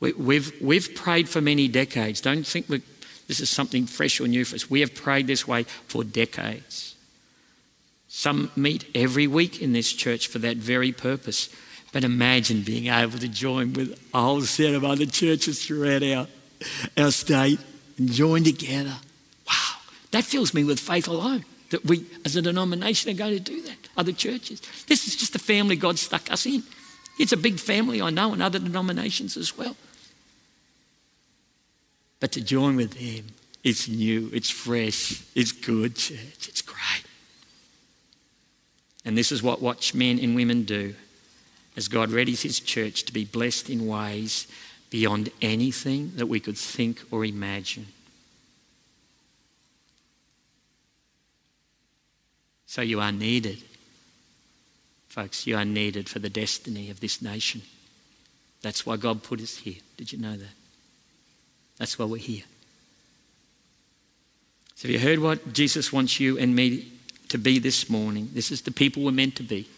[0.00, 2.20] We, have we've, we've prayed for many decades.
[2.20, 4.70] Don't think this is something fresh or new for us.
[4.70, 6.96] We have prayed this way for decades.
[8.08, 11.50] Some meet every week in this church for that very purpose
[11.92, 16.26] but imagine being able to join with a whole set of other churches throughout our,
[16.96, 17.58] our state
[17.96, 18.94] and join together.
[19.46, 19.76] Wow,
[20.10, 23.62] that fills me with faith alone that we as a denomination are going to do
[23.62, 23.76] that.
[23.96, 24.60] Other churches.
[24.86, 26.62] This is just the family God stuck us in.
[27.18, 29.76] It's a big family, I know, in other denominations as well.
[32.20, 33.26] But to join with them,
[33.64, 37.04] it's new, it's fresh, it's good, church, it's great.
[39.04, 40.94] And this is what watchmen and women do
[41.78, 44.48] as God readies his church to be blessed in ways
[44.90, 47.86] beyond anything that we could think or imagine.
[52.66, 53.58] So you are needed.
[55.08, 57.62] Folks, you are needed for the destiny of this nation.
[58.60, 59.80] That's why God put us here.
[59.96, 60.56] Did you know that?
[61.76, 62.42] That's why we're here.
[64.74, 66.90] So, have you heard what Jesus wants you and me
[67.28, 68.30] to be this morning?
[68.32, 69.68] This is the people we're meant to be,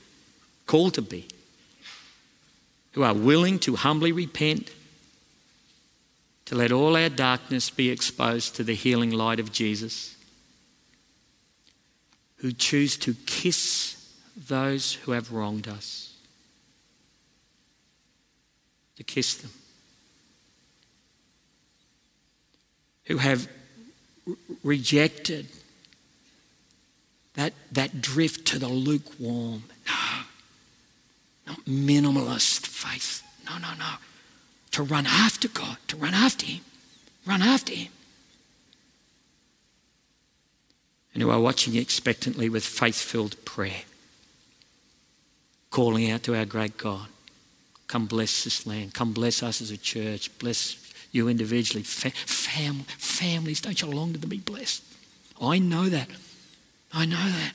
[0.66, 1.28] called to be
[2.92, 4.70] who are willing to humbly repent,
[6.46, 10.16] to let all our darkness be exposed to the healing light of Jesus,
[12.36, 13.96] who choose to kiss
[14.48, 16.14] those who have wronged us,
[18.96, 19.50] to kiss them,
[23.04, 23.48] who have
[24.62, 25.46] rejected
[27.34, 29.64] that, that drift to the lukewarm.
[29.68, 30.26] No ah,
[31.50, 33.22] not minimalist faith.
[33.46, 33.94] No, no, no.
[34.72, 36.60] To run after God, to run after Him.
[37.26, 37.92] Run after Him.
[41.12, 43.82] And who are watching expectantly with faith filled prayer,
[45.70, 47.08] calling out to our great God
[47.90, 48.94] Come bless this land.
[48.94, 50.38] Come bless us as a church.
[50.38, 50.76] Bless
[51.10, 51.82] you individually.
[51.82, 54.84] Fa- fam- families, don't you long to be blessed?
[55.42, 56.08] I know that.
[56.92, 57.52] I know that.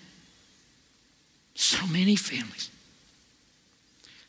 [1.54, 2.70] So many families.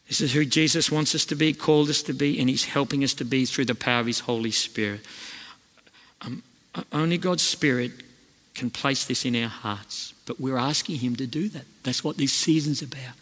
[0.08, 3.02] This is who Jesus wants us to be, called us to be, and He's helping
[3.02, 5.00] us to be through the power of His Holy Spirit.
[6.22, 6.42] Um,
[6.92, 7.92] only God's Spirit
[8.54, 11.64] can place this in our hearts, but we're asking Him to do that.
[11.82, 13.14] That's what this season's about.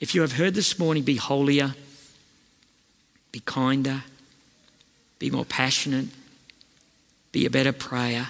[0.00, 1.74] If you have heard this morning, be holier,
[3.32, 4.04] be kinder,
[5.18, 6.06] be more passionate,
[7.32, 8.28] be a better prayer,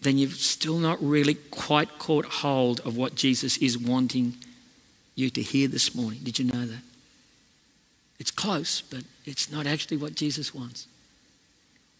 [0.00, 4.34] then you've still not really quite caught hold of what Jesus is wanting
[5.14, 6.20] you to hear this morning.
[6.22, 6.82] Did you know that?
[8.18, 10.86] It's close, but it's not actually what Jesus wants.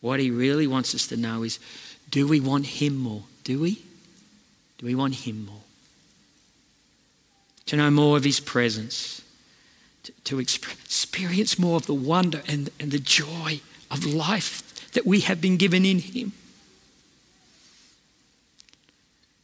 [0.00, 1.58] What he really wants us to know is
[2.10, 3.24] do we want him more?
[3.44, 3.82] Do we?
[4.78, 5.62] Do we want him more?
[7.66, 9.22] To know more of his presence,
[10.02, 13.60] to, to experience more of the wonder and, and the joy
[13.90, 16.32] of life that we have been given in him.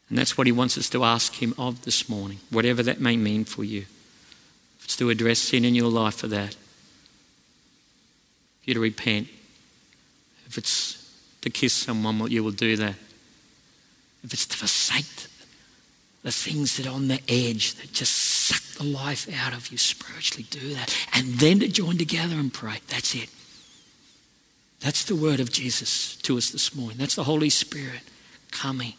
[0.09, 3.17] And that's what he wants us to ask him of this morning, whatever that may
[3.17, 3.81] mean for you.
[4.79, 6.61] If it's to address sin in your life for that, for
[8.65, 9.29] you to repent,
[10.47, 10.97] if it's
[11.43, 12.95] to kiss someone, well, you will do that.
[14.25, 15.29] If it's to forsake
[16.23, 19.79] the things that are on the edge that just suck the life out of you
[19.79, 20.95] spiritually, do that.
[21.13, 22.79] And then to join together and pray.
[22.89, 23.29] That's it.
[24.81, 26.97] That's the word of Jesus to us this morning.
[26.99, 28.01] That's the Holy Spirit
[28.51, 28.95] coming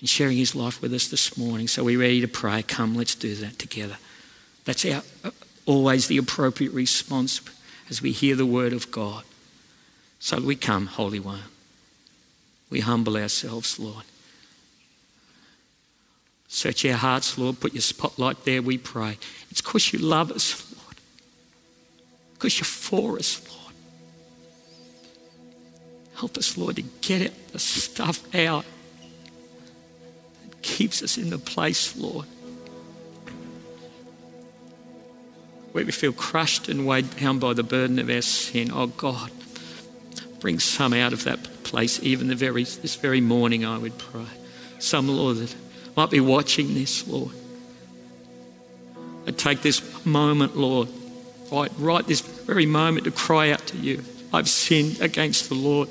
[0.00, 1.68] and sharing his life with us this morning.
[1.68, 2.62] So we're ready to pray.
[2.62, 3.96] Come, let's do that together.
[4.64, 5.30] That's our, uh,
[5.66, 7.40] always the appropriate response
[7.90, 9.24] as we hear the word of God.
[10.20, 11.40] So we come, Holy One.
[12.70, 14.04] We humble ourselves, Lord.
[16.48, 17.60] Search our hearts, Lord.
[17.60, 19.18] Put your spotlight there, we pray.
[19.50, 20.96] It's because you love us, Lord.
[22.34, 23.74] Because you're for us, Lord.
[26.16, 28.64] Help us, Lord, to get it, the stuff out
[30.62, 32.26] keeps us in the place, Lord,
[35.72, 38.70] where we feel crushed and weighed down by the burden of our sin.
[38.72, 39.30] Oh God,
[40.40, 44.26] bring some out of that place, even the very this very morning, I would pray.
[44.78, 45.54] Some, Lord, that
[45.96, 47.32] might be watching this, Lord.
[49.26, 50.88] I take this moment, Lord,
[51.52, 54.02] right, right this very moment to cry out to you.
[54.32, 55.88] I've sinned against the Lord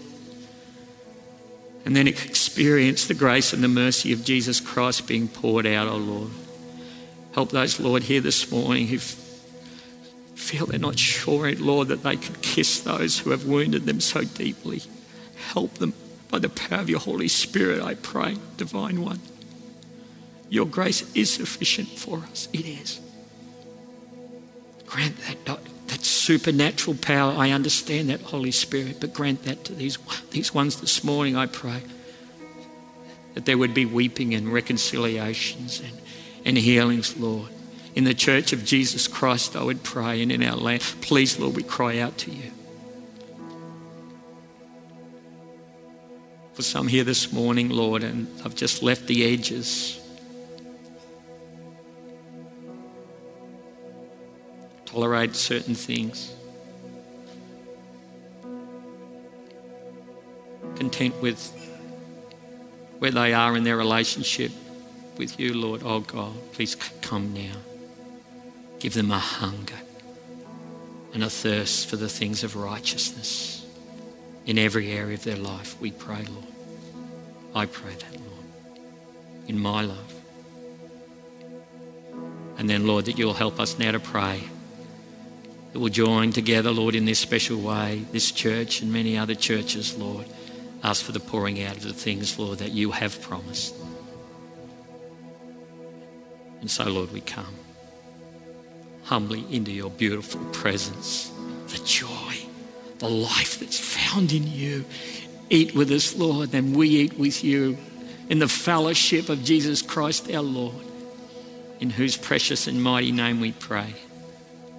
[1.86, 5.98] and then experience the grace and the mercy of Jesus Christ being poured out, oh
[5.98, 6.32] Lord.
[7.34, 12.42] Help those, Lord, here this morning who feel they're not sure, Lord, that they could
[12.42, 14.82] kiss those who have wounded them so deeply.
[15.54, 15.94] Help them
[16.30, 19.20] by the power of your Holy Spirit, I pray, Divine One.
[20.50, 22.48] Your grace is sufficient for us.
[22.54, 23.00] It is.
[24.86, 27.34] Grant that, that supernatural power.
[27.38, 29.98] I understand that, Holy Spirit, but grant that to these,
[30.32, 31.82] these ones this morning, I pray.
[33.34, 36.02] That there would be weeping and reconciliations and,
[36.46, 37.50] and healings, Lord.
[37.96, 40.82] In the church of Jesus Christ, I would pray, and in our land.
[41.02, 42.52] Please, Lord, we cry out to you.
[46.54, 50.00] For some here this morning, Lord, and I've just left the edges.
[54.88, 56.34] Tolerate certain things.
[60.76, 61.54] Content with
[63.00, 64.52] where they are in their relationship
[65.18, 65.82] with you, Lord.
[65.84, 67.56] Oh God, please come now.
[68.80, 69.80] Give them a hunger
[71.14, 73.66] and a thirst for the things of righteousness
[74.46, 75.80] in every area of their life.
[75.82, 76.46] We pray, Lord.
[77.56, 78.80] I pray that, Lord,
[79.48, 79.98] in my life.
[82.58, 84.44] And then, Lord, that you'll help us now to pray
[85.78, 89.96] that will join together, Lord, in this special way, this church and many other churches,
[89.96, 90.26] Lord.
[90.84, 93.76] Ask for the pouring out of the things, Lord, that you have promised.
[96.62, 97.54] And so, Lord, we come
[99.04, 101.32] humbly into your beautiful presence,
[101.68, 102.34] the joy,
[102.98, 104.84] the life that's found in you.
[105.52, 107.78] Eat with us, Lord, and we eat with you
[108.30, 110.74] in the fellowship of Jesus Christ our Lord,
[111.80, 113.94] in whose precious and mighty name we pray.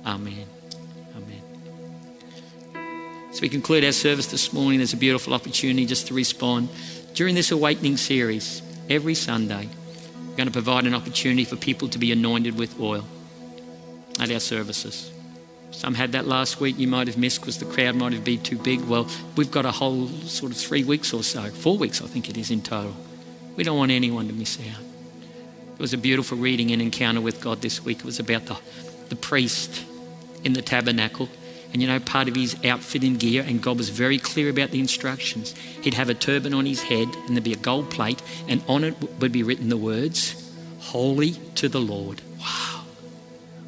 [0.05, 0.58] Amen.
[3.39, 6.71] As we conclude our service this morning, there's a beautiful opportunity just to respond.
[7.15, 9.69] During this awakening series, every Sunday,
[10.27, 13.05] we're going to provide an opportunity for people to be anointed with oil
[14.19, 15.13] at our services.
[15.71, 18.43] Some had that last week you might have missed because the crowd might have been
[18.43, 18.81] too big.
[18.81, 22.29] Well, we've got a whole sort of three weeks or so, four weeks I think
[22.29, 22.97] it is in total.
[23.55, 24.83] We don't want anyone to miss out.
[25.75, 28.01] It was a beautiful reading and encounter with God this week.
[28.01, 28.59] It was about the,
[29.11, 29.85] the priest
[30.43, 31.29] in the tabernacle.
[31.73, 34.71] And you know, part of his outfit and gear, and God was very clear about
[34.71, 35.55] the instructions.
[35.83, 38.85] He'd have a turban on his head, and there'd be a gold plate, and on
[38.85, 40.45] it would be written the words,
[40.79, 42.23] Holy to the Lord.
[42.39, 42.85] Wow.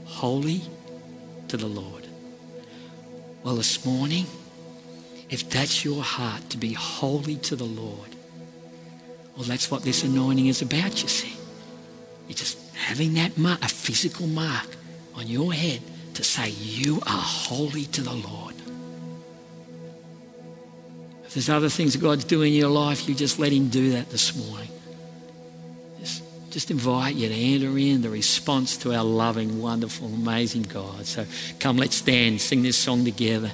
[0.07, 0.63] Holy
[1.49, 2.07] to the Lord.
[3.43, 4.27] Well, this morning,
[5.29, 8.17] if that's your heart to be holy to the Lord,
[9.37, 11.37] well, that's what this anointing is about, you see.
[12.29, 14.77] You're just having that mark, a physical mark
[15.15, 15.81] on your head
[16.15, 18.55] to say, You are holy to the Lord.
[21.25, 24.11] If there's other things God's doing in your life, you just let Him do that
[24.11, 24.69] this morning.
[26.01, 31.07] Just, just invite you to enter in the response to our loving, wonderful, amazing God.
[31.07, 31.25] So
[31.61, 33.53] come, let's stand, sing this song together.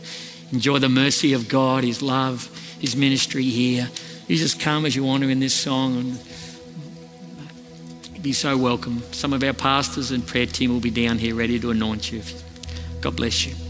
[0.52, 2.50] Enjoy the mercy of God, His love,
[2.80, 3.90] His ministry here.
[4.26, 6.18] You just come as you want to in this song and
[8.22, 9.02] be so welcome.
[9.12, 12.22] Some of our pastors and prayer team will be down here ready to anoint you.
[13.06, 13.65] God bless you.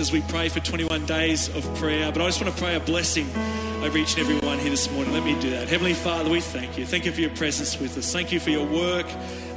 [0.00, 2.10] As we pray for 21 days of prayer.
[2.10, 3.28] But I just want to pray a blessing
[3.82, 5.12] over each and every one here this morning.
[5.12, 5.68] Let me do that.
[5.68, 6.86] Heavenly Father, we thank you.
[6.86, 8.10] Thank you for your presence with us.
[8.10, 9.06] Thank you for your work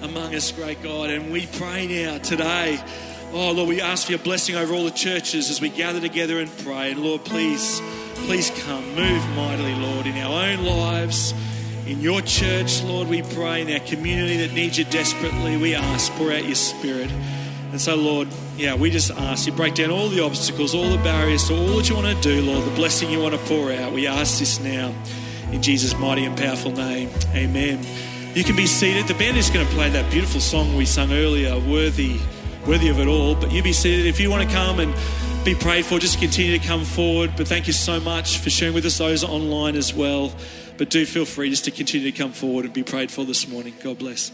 [0.01, 1.09] among us, great God.
[1.09, 2.83] And we pray now today.
[3.31, 6.39] Oh, Lord, we ask for your blessing over all the churches as we gather together
[6.39, 6.91] and pray.
[6.91, 7.81] And Lord, please,
[8.27, 8.83] please come.
[8.95, 11.33] Move mightily, Lord, in our own lives,
[11.87, 13.61] in your church, Lord, we pray.
[13.61, 17.09] In our community that needs you desperately, we ask, pour out your spirit.
[17.73, 20.99] And so, Lord, yeah, we just ask you break down all the obstacles, all the
[20.99, 23.71] barriers to all that you want to do, Lord, the blessing you want to pour
[23.71, 23.91] out.
[23.91, 24.93] We ask this now
[25.51, 27.09] in Jesus' mighty and powerful name.
[27.33, 27.83] Amen.
[28.35, 29.07] You can be seated.
[29.07, 32.19] The band is going to play that beautiful song we sung earlier, Worthy,
[32.67, 33.33] Worthy of It All.
[33.33, 34.05] But you be seated.
[34.05, 34.93] If you want to come and
[35.43, 37.33] be prayed for, just continue to come forward.
[37.35, 40.31] But thank you so much for sharing with us those online as well.
[40.77, 43.47] But do feel free just to continue to come forward and be prayed for this
[43.47, 43.73] morning.
[43.81, 44.31] God bless.